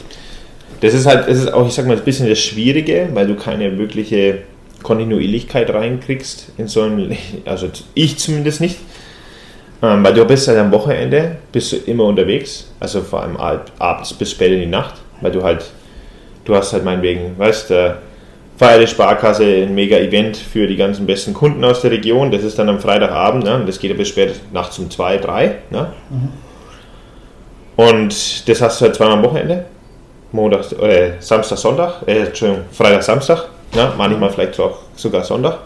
Das 0.81 0.93
ist 0.93 1.05
halt, 1.05 1.29
das 1.29 1.37
ist 1.37 1.53
auch, 1.53 1.65
ich 1.65 1.73
sag 1.73 1.87
mal, 1.87 1.95
ein 1.95 2.03
bisschen 2.03 2.27
das 2.27 2.39
Schwierige, 2.39 3.07
weil 3.13 3.27
du 3.27 3.35
keine 3.35 3.77
wirkliche 3.77 4.39
Kontinuierlichkeit 4.83 5.73
reinkriegst 5.73 6.49
in 6.57 6.67
so 6.67 6.81
ein, 6.83 7.17
also 7.45 7.69
ich 7.93 8.17
zumindest 8.17 8.59
nicht. 8.59 8.77
Ähm, 9.81 10.03
weil 10.03 10.13
du 10.13 10.25
bist 10.25 10.47
halt 10.47 10.57
am 10.57 10.71
Wochenende, 10.71 11.37
bist 11.51 11.71
du 11.71 11.77
immer 11.77 12.03
unterwegs, 12.05 12.71
also 12.79 13.01
vor 13.01 13.21
allem 13.21 13.37
abends 13.37 14.13
bis 14.13 14.31
spät 14.31 14.51
in 14.51 14.59
die 14.59 14.65
Nacht, 14.65 14.95
weil 15.21 15.31
du 15.31 15.43
halt 15.43 15.65
du 16.45 16.55
hast 16.55 16.73
halt 16.73 16.85
meinetwegen, 16.85 17.37
weißt 17.37 17.69
du, 17.69 17.97
Feier 18.57 18.79
der 18.79 18.87
Sparkasse, 18.87 19.43
ein 19.43 19.75
mega 19.75 19.97
Event 19.97 20.37
für 20.37 20.65
die 20.65 20.77
ganzen 20.77 21.05
besten 21.05 21.33
Kunden 21.33 21.63
aus 21.65 21.81
der 21.81 21.91
Region. 21.91 22.31
Das 22.31 22.43
ist 22.43 22.57
dann 22.57 22.69
am 22.69 22.79
Freitagabend, 22.79 23.43
ne? 23.43 23.63
das 23.65 23.79
geht 23.79 23.91
ja 23.91 23.97
bis 23.97 24.07
spät 24.07 24.39
nachts 24.53 24.79
um 24.79 24.89
2, 24.89 25.17
3. 25.17 25.55
Ne? 25.71 25.87
Mhm. 26.09 26.29
Und 27.75 28.47
das 28.47 28.61
hast 28.61 28.79
du 28.79 28.85
halt 28.85 28.95
zweimal 28.95 29.17
am 29.17 29.23
Wochenende. 29.23 29.65
Montag, 30.31 30.71
äh, 30.81 31.13
Samstag, 31.19 31.57
Sonntag, 31.57 32.07
äh, 32.07 32.19
Entschuldigung, 32.19 32.63
Freitag, 32.71 33.03
Samstag, 33.03 33.49
ne? 33.73 33.91
manchmal 33.97 34.29
vielleicht 34.29 34.57
auch 34.59 34.79
sogar 34.95 35.23
Sonntag. 35.23 35.59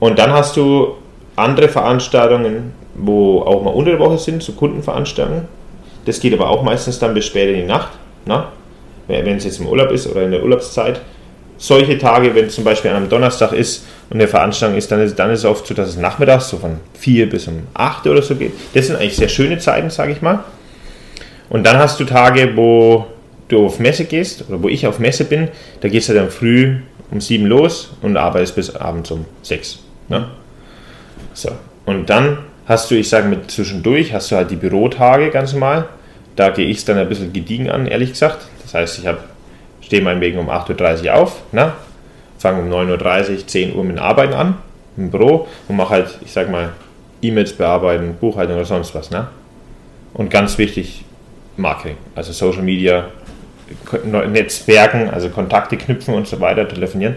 Und 0.00 0.18
dann 0.18 0.32
hast 0.32 0.56
du 0.56 0.96
andere 1.36 1.68
Veranstaltungen, 1.68 2.72
wo 2.94 3.40
auch 3.42 3.62
mal 3.62 3.70
unter 3.70 3.90
der 3.90 4.00
Woche 4.00 4.18
sind, 4.18 4.42
so 4.42 4.52
Kundenveranstaltungen. 4.52 5.48
Das 6.06 6.18
geht 6.20 6.32
aber 6.32 6.48
auch 6.48 6.62
meistens 6.62 6.98
dann 6.98 7.12
bis 7.12 7.26
spät 7.26 7.50
in 7.50 7.56
die 7.56 7.66
Nacht. 7.66 7.90
Ne? 8.24 8.44
Wenn 9.08 9.36
es 9.36 9.44
jetzt 9.44 9.60
im 9.60 9.66
Urlaub 9.66 9.90
ist 9.90 10.06
oder 10.06 10.22
in 10.22 10.30
der 10.30 10.42
Urlaubszeit. 10.42 11.00
Solche 11.56 11.98
Tage, 11.98 12.34
wenn 12.34 12.46
es 12.46 12.54
zum 12.54 12.64
Beispiel 12.64 12.90
an 12.90 12.96
einem 12.98 13.08
Donnerstag 13.08 13.52
ist 13.52 13.86
und 14.10 14.16
eine 14.16 14.28
Veranstaltung 14.28 14.76
ist, 14.76 14.90
dann 14.90 15.00
ist, 15.00 15.18
dann 15.18 15.30
ist 15.30 15.40
es 15.40 15.44
oft 15.44 15.66
so, 15.66 15.74
dass 15.74 15.88
es 15.88 15.96
nachmittags 15.96 16.48
so 16.48 16.58
von 16.58 16.78
4 16.94 17.28
bis 17.28 17.46
um 17.46 17.66
8 17.74 18.06
oder 18.06 18.22
so 18.22 18.34
geht. 18.34 18.52
Das 18.74 18.86
sind 18.86 18.96
eigentlich 18.96 19.16
sehr 19.16 19.28
schöne 19.28 19.58
Zeiten, 19.58 19.90
sage 19.90 20.12
ich 20.12 20.20
mal. 20.20 20.40
Und 21.48 21.64
dann 21.64 21.78
hast 21.78 22.00
du 22.00 22.04
Tage, 22.04 22.56
wo 22.56 23.06
du 23.48 23.66
auf 23.66 23.78
Messe 23.78 24.04
gehst 24.04 24.44
oder 24.48 24.62
wo 24.62 24.68
ich 24.68 24.86
auf 24.86 24.98
Messe 24.98 25.24
bin, 25.24 25.48
da 25.80 25.88
gehst 25.88 26.08
du 26.08 26.14
dann 26.14 26.30
früh 26.30 26.76
um 27.10 27.20
7 27.20 27.46
los 27.46 27.92
und 28.02 28.16
arbeitest 28.16 28.56
bis 28.56 28.74
abends 28.74 29.10
um 29.10 29.24
6. 29.42 29.78
Ne? 30.08 30.26
So. 31.32 31.50
Und 31.86 32.10
dann 32.10 32.38
hast 32.66 32.90
du, 32.90 32.94
ich 32.94 33.08
sage 33.08 33.28
mit 33.28 33.50
zwischendurch, 33.50 34.12
hast 34.12 34.30
du 34.30 34.36
halt 34.36 34.50
die 34.50 34.56
Bürotage 34.56 35.30
ganz 35.30 35.52
normal. 35.52 35.88
Da 36.36 36.50
gehe 36.50 36.66
ich 36.66 36.78
es 36.78 36.84
dann 36.84 36.98
ein 36.98 37.08
bisschen 37.08 37.32
gediegen 37.32 37.70
an, 37.70 37.86
ehrlich 37.86 38.10
gesagt. 38.10 38.46
Das 38.62 38.74
heißt, 38.74 39.00
ich 39.00 39.86
stehe 39.86 40.02
meinetwegen 40.02 40.38
um 40.38 40.50
8.30 40.50 41.04
Uhr 41.04 41.14
auf 41.14 41.42
ne? 41.52 41.72
fange 42.38 42.60
um 42.60 42.70
9.30 42.70 43.30
Uhr, 43.30 43.46
10 43.46 43.74
Uhr 43.74 43.84
mit 43.84 43.98
Arbeiten 43.98 44.34
an, 44.34 44.58
im 44.96 45.10
Büro 45.10 45.48
und 45.66 45.76
mache 45.76 45.90
halt, 45.90 46.18
ich 46.24 46.32
sag 46.32 46.50
mal, 46.50 46.70
E-Mails 47.22 47.54
bearbeiten, 47.54 48.16
Buchhaltung 48.20 48.56
oder 48.56 48.66
sonst 48.66 48.94
was. 48.94 49.10
Ne? 49.10 49.28
Und 50.12 50.30
ganz 50.30 50.58
wichtig, 50.58 51.04
Marketing, 51.56 51.96
also 52.14 52.32
Social 52.32 52.62
Media, 52.62 53.06
Netzwerken, 54.30 55.08
also 55.08 55.30
Kontakte 55.30 55.78
knüpfen 55.78 56.14
und 56.14 56.28
so 56.28 56.38
weiter, 56.40 56.68
telefonieren. 56.68 57.16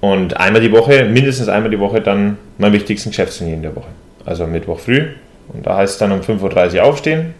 Und 0.00 0.38
einmal 0.38 0.62
die 0.62 0.72
Woche, 0.72 1.04
mindestens 1.04 1.48
einmal 1.48 1.70
die 1.70 1.78
Woche, 1.78 2.00
dann 2.00 2.38
mein 2.56 2.72
wichtigsten 2.72 3.10
Geschäftstermin 3.10 3.56
in 3.56 3.62
der 3.62 3.76
Woche. 3.76 3.90
Also 4.24 4.46
Mittwoch 4.46 4.80
früh. 4.80 5.08
Und 5.52 5.66
da 5.66 5.76
heißt 5.76 5.92
es 5.92 5.98
dann 5.98 6.12
um 6.12 6.20
5.30 6.20 6.76
Uhr 6.76 6.84
aufstehen, 6.84 7.34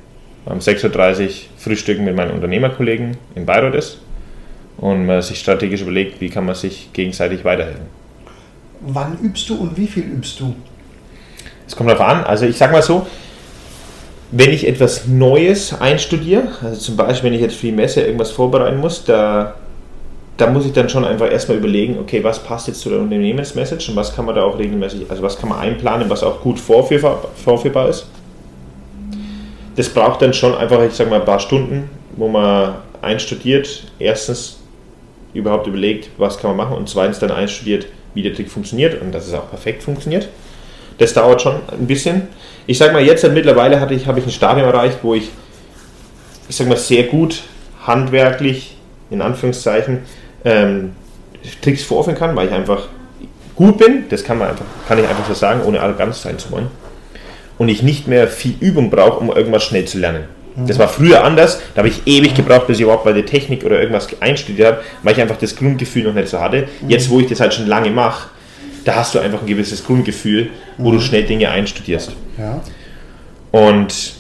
um 0.45 0.59
6.30 0.59 1.25
Uhr 1.25 1.31
frühstücken 1.57 2.05
mit 2.05 2.17
meinen 2.17 2.33
Unternehmerkollegen 2.33 3.17
in 3.35 3.47
Bayreuth 3.47 3.75
ist 3.75 3.99
und 4.79 5.07
man 5.07 5.23
sich 5.23 5.39
strategisch 5.39 5.83
überlegt, 5.83 6.21
wie 6.21 6.29
kann 6.29 6.45
man 6.45 6.55
sich 6.55 6.93
gegenseitig 6.93 7.45
weiterhelfen. 7.45 7.87
Wann 8.81 9.19
übst 9.23 9.49
du 9.49 9.57
und 9.57 9.77
wie 9.77 9.87
viel 9.87 10.05
übst 10.05 10.41
du? 10.41 10.55
Es 11.67 11.77
kommt 11.77 11.91
darauf 11.91 12.07
an. 12.07 12.25
Also 12.25 12.47
ich 12.47 12.57
sage 12.57 12.73
mal 12.73 12.83
so, 12.83 13.07
wenn 14.33 14.51
ich 14.51 14.67
etwas 14.67 15.07
Neues 15.07 15.79
einstudiere, 15.79 16.49
also 16.63 16.81
zum 16.81 16.97
Beispiel, 16.97 17.31
wenn 17.31 17.35
ich 17.35 17.43
jetzt 17.43 17.57
für 17.57 17.67
die 17.67 17.73
Messe 17.73 18.01
irgendwas 18.01 18.31
vorbereiten 18.31 18.81
muss, 18.81 19.05
da, 19.05 19.55
da 20.39 20.49
muss 20.49 20.67
ich 20.67 20.73
dann 20.73 20.89
schon 20.89 21.05
einfach 21.05 21.31
erstmal 21.31 21.59
überlegen, 21.59 21.99
okay, 22.01 22.25
was 22.25 22.43
passt 22.43 22.67
jetzt 22.67 22.81
zu 22.81 22.89
der 22.89 22.99
Unternehmensmessage 22.99 23.91
und 23.91 23.97
was 23.97 24.17
kann 24.17 24.25
man 24.25 24.35
da 24.35 24.43
auch 24.43 24.59
regelmäßig, 24.59 25.11
also 25.11 25.23
was 25.23 25.39
kann 25.39 25.51
man 25.51 25.61
einplanen, 25.61 26.11
was 26.11 26.23
auch 26.23 26.41
gut 26.41 26.59
vorführbar, 26.59 27.23
vorführbar 27.45 27.91
ist. 27.91 28.07
Das 29.77 29.89
braucht 29.89 30.23
dann 30.23 30.35
schon 30.35 30.55
einfach, 30.55 30.83
ich 30.83 30.93
sage 30.93 31.11
mal, 31.11 31.21
ein 31.21 31.25
paar 31.25 31.41
Stunden, 31.41 31.91
wo 32.17 32.29
man 32.29 32.77
einstudiert, 33.01 33.85
erstens 33.99 34.61
überhaupt 35.35 35.67
überlegt, 35.67 36.11
was 36.19 36.39
kann 36.39 36.51
man 36.51 36.69
machen 36.69 36.77
und 36.77 36.89
zweitens 36.89 37.19
dann 37.19 37.31
einstudiert, 37.31 37.87
wie 38.15 38.23
der 38.23 38.35
Trick 38.35 38.51
funktioniert 38.51 39.01
und 39.01 39.13
dass 39.13 39.27
es 39.27 39.35
auch 39.35 39.49
perfekt 39.49 39.83
funktioniert. 39.83 40.29
Das 40.99 41.15
dauert 41.15 41.41
schon 41.41 41.55
ein 41.71 41.87
bisschen 41.87 42.29
ich 42.67 42.79
sag 42.79 42.93
mal, 42.93 43.03
jetzt 43.03 43.27
mittlerweile 43.29 43.81
hatte 43.81 43.95
ich, 43.95 44.07
habe 44.07 44.21
ich 44.21 44.27
ein 44.27 44.31
Stadium 44.31 44.67
erreicht, 44.67 44.99
wo 45.03 45.15
ich, 45.15 45.31
ich 46.49 46.57
sag 46.57 46.69
mal, 46.69 46.77
sehr 46.77 47.05
gut 47.05 47.43
handwerklich, 47.85 48.77
in 49.11 49.21
Anführungszeichen, 49.21 50.01
ähm, 50.45 50.93
Tricks 51.61 51.83
vorführen 51.83 52.17
kann, 52.17 52.37
weil 52.37 52.49
ich 52.49 52.53
einfach 52.53 52.87
gut 53.57 53.79
bin, 53.79 54.05
das 54.09 54.23
kann 54.23 54.39
man 54.39 54.49
einfach, 54.51 54.65
kann 54.87 54.99
ich 54.99 55.09
einfach 55.09 55.27
so 55.27 55.35
sagen, 55.35 55.63
ohne 55.65 55.81
arrogant 55.81 56.15
sein 56.15 56.39
zu 56.39 56.51
wollen. 56.53 56.69
Und 57.63 57.69
ich 57.69 57.85
nicht 57.85 58.09
mehr 58.09 58.27
viel 58.27 58.55
Übung 58.59 58.91
brauche, 58.91 59.21
um 59.21 59.31
irgendwas 59.31 59.63
schnell 59.63 59.85
zu 59.85 59.97
lernen. 59.97 60.25
Das 60.67 60.81
war 60.81 60.89
früher 60.89 61.23
anders, 61.23 61.61
da 61.75 61.79
habe 61.79 61.87
ich 61.87 62.03
ewig 62.07 62.35
gebraucht, 62.35 62.67
bis 62.67 62.79
ich 62.79 62.83
überhaupt 62.83 63.05
bei 63.05 63.13
der 63.13 63.25
Technik 63.25 63.63
oder 63.65 63.79
irgendwas 63.79 64.09
einstudiert 64.19 64.67
habe, 64.67 64.81
weil 65.05 65.13
ich 65.13 65.21
einfach 65.21 65.37
das 65.37 65.55
Grundgefühl 65.55 66.03
noch 66.03 66.13
nicht 66.13 66.27
so 66.27 66.41
hatte. 66.41 66.67
Jetzt, 66.89 67.09
wo 67.09 67.21
ich 67.21 67.29
das 67.29 67.39
halt 67.39 67.55
schon 67.55 67.69
lange 67.69 67.91
mache, 67.91 68.31
da 68.85 68.97
hast 68.97 69.15
du 69.15 69.21
einfach 69.21 69.43
ein 69.43 69.47
gewisses 69.47 69.85
Grundgefühl, 69.85 70.51
wo 70.77 70.89
mhm. 70.89 70.95
du 70.95 71.01
schnell 71.01 71.23
Dinge 71.23 71.51
einstudierst. 71.51 72.11
Ja. 72.37 72.61
Und 73.53 74.15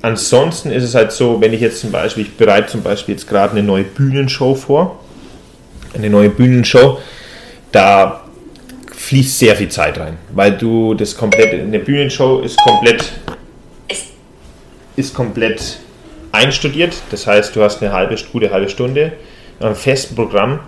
ansonsten 0.00 0.70
ist 0.70 0.84
es 0.84 0.94
halt 0.94 1.12
so, 1.12 1.42
wenn 1.42 1.52
ich 1.52 1.60
jetzt 1.60 1.82
zum 1.82 1.92
Beispiel, 1.92 2.22
ich 2.22 2.38
bereite 2.38 2.68
zum 2.68 2.80
Beispiel 2.82 3.16
jetzt 3.16 3.28
gerade 3.28 3.50
eine 3.50 3.62
neue 3.62 3.84
Bühnenshow 3.84 4.54
vor, 4.54 4.98
eine 5.94 6.08
neue 6.08 6.30
Bühnenshow, 6.30 7.00
da 7.70 8.22
fließt 9.10 9.40
sehr 9.40 9.56
viel 9.56 9.68
Zeit 9.68 9.98
rein, 9.98 10.18
weil 10.32 10.52
du 10.52 10.94
das 10.94 11.16
komplett, 11.16 11.52
eine 11.52 11.80
Bühnenshow 11.80 12.42
ist 12.42 12.56
komplett, 12.58 13.10
ist 14.94 15.14
komplett 15.14 15.80
einstudiert, 16.30 16.94
das 17.10 17.26
heißt, 17.26 17.56
du 17.56 17.64
hast 17.64 17.82
eine 17.82 17.92
halbe, 17.92 18.14
gute 18.30 18.52
halbe 18.52 18.68
Stunde, 18.68 19.14
ein 19.58 19.74
festes 19.74 20.14
Programm, 20.14 20.60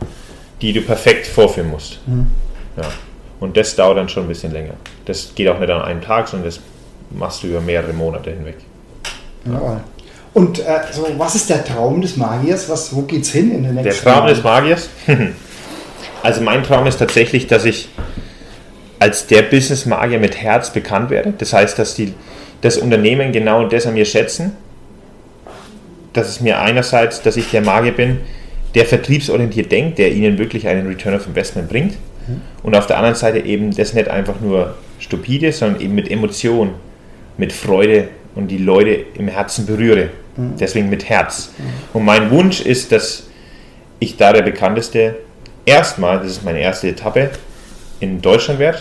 die 0.61 0.72
du 0.72 0.81
perfekt 0.81 1.28
vorführen 1.28 1.70
musst. 1.70 2.00
Mhm. 2.09 2.26
Ja. 2.76 2.88
Und 3.38 3.57
das 3.57 3.76
dauert 3.76 3.98
dann 3.98 4.09
schon 4.09 4.24
ein 4.24 4.28
bisschen 4.28 4.52
länger. 4.52 4.74
Das 5.05 5.33
geht 5.37 5.46
auch 5.46 5.61
nicht 5.61 5.70
an 5.70 5.83
einem 5.83 6.02
Tag, 6.02 6.26
sondern 6.26 6.48
das 6.48 6.59
machst 7.11 7.44
du 7.44 7.46
über 7.46 7.61
mehrere 7.61 7.92
Monate 7.92 8.33
hinweg. 8.33 8.57
Ja. 9.44 9.85
Und 10.35 10.59
äh, 10.59 10.81
so, 10.90 11.07
was 11.16 11.37
ist 11.37 11.48
der 11.48 11.64
Traum 11.64 12.02
des 12.02 12.16
Magiers? 12.16 12.68
Was, 12.68 12.92
wo 12.92 13.07
es 13.09 13.31
hin 13.31 13.52
in 13.52 13.62
den 13.62 13.74
nächsten 13.76 13.85
Der 13.85 13.94
Traum 13.94 14.24
Jahren? 14.24 14.35
des 14.35 14.42
Magiers? 14.42 14.88
also 16.24 16.40
mein 16.40 16.64
Traum 16.64 16.88
ist 16.88 16.98
tatsächlich, 16.98 17.46
dass 17.46 17.64
ich 17.64 17.88
als 19.03 19.27
der 19.27 19.43
Business 19.43 19.85
Magier 19.85 20.21
mit 20.21 20.41
Herz 20.41 20.73
bekannt 20.73 21.11
werde. 21.11 21.35
Das 21.37 21.53
heißt, 21.53 21.77
dass 21.77 21.97
die, 21.97 22.15
das 22.61 22.79
Unternehmen 22.79 23.33
genau 23.33 23.67
das 23.67 23.85
an 23.85 23.95
mir 23.95 24.05
schätzen. 24.05 24.53
Dass 26.12 26.29
es 26.29 26.41
mir 26.41 26.61
einerseits, 26.61 27.21
dass 27.21 27.37
ich 27.37 27.51
der 27.51 27.62
Magier 27.62 27.91
bin, 27.91 28.21
der 28.77 28.87
vertriebsorientiert 28.87 29.73
denkt, 29.73 29.99
der 29.99 30.12
ihnen 30.12 30.38
wirklich 30.38 30.69
einen 30.69 30.87
Return 30.87 31.17
of 31.17 31.27
Investment 31.27 31.69
bringt. 31.69 31.95
Mhm. 32.29 32.43
Und 32.62 32.77
auf 32.77 32.87
der 32.87 32.97
anderen 32.97 33.17
Seite 33.17 33.41
eben 33.41 33.75
das 33.75 33.93
nicht 33.93 34.07
einfach 34.07 34.41
nur 34.41 34.77
stupide, 35.01 35.51
sondern 35.51 35.81
eben 35.81 35.97
mit 35.97 36.09
Emotion, 36.09 36.75
mit 37.38 37.53
Freude 37.53 38.07
und 38.37 38.53
die 38.53 38.59
Leute 38.59 39.05
im 39.19 39.27
Herzen 39.27 39.67
berühre. 39.67 40.11
Mhm. 40.37 40.53
Deswegen 40.61 40.88
mit 40.91 41.09
Herz. 41.09 41.51
Mhm. 41.59 41.65
Und 41.93 42.05
mein 42.05 42.31
Wunsch 42.31 42.61
ist, 42.61 42.93
dass 42.93 43.25
ich 43.99 44.17
da 44.17 44.33
der 44.33 44.43
bekannteste 44.43 45.17
erstmal, 45.67 46.19
das 46.19 46.29
ist 46.29 46.45
meine 46.45 46.61
erste 46.61 46.87
Etappe, 46.87 47.31
in 48.03 48.21
Deutschland 48.21 48.59
werde 48.59 48.79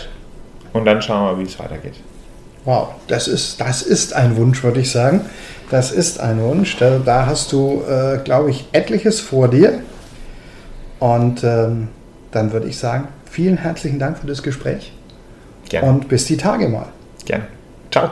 und 0.74 0.86
dann 0.86 1.02
schauen 1.02 1.38
wir, 1.38 1.44
wie 1.44 1.48
es 1.48 1.60
weitergeht. 1.60 1.96
Wow, 2.66 2.90
das 3.08 3.28
ist, 3.28 3.60
das 3.60 3.82
ist 3.82 4.14
ein 4.14 4.38
Wunsch, 4.38 4.64
würde 4.64 4.82
ich 4.82 4.92
sagen. 4.92 5.22
Das 5.70 5.92
ist 5.92 6.20
ein 6.20 6.40
Wunsch. 6.42 6.78
Da, 6.78 7.00
da 7.00 7.26
hast 7.26 7.52
du, 7.52 7.82
äh, 7.90 8.20
glaube 8.24 8.52
ich, 8.52 8.66
etliches 8.72 9.20
vor 9.20 9.48
dir. 9.48 9.80
Und 11.00 11.44
ähm, 11.44 11.88
dann 12.32 12.52
würde 12.54 12.68
ich 12.68 12.78
sagen, 12.78 13.08
vielen 13.30 13.58
herzlichen 13.58 13.98
Dank 13.98 14.20
für 14.20 14.28
das 14.28 14.44
Gespräch. 14.44 14.94
Gerne. 15.70 15.90
Und 15.90 16.08
bis 16.08 16.26
die 16.26 16.38
Tage 16.38 16.68
mal. 16.68 16.88
Gerne. 17.26 17.48
Ciao. 17.90 18.12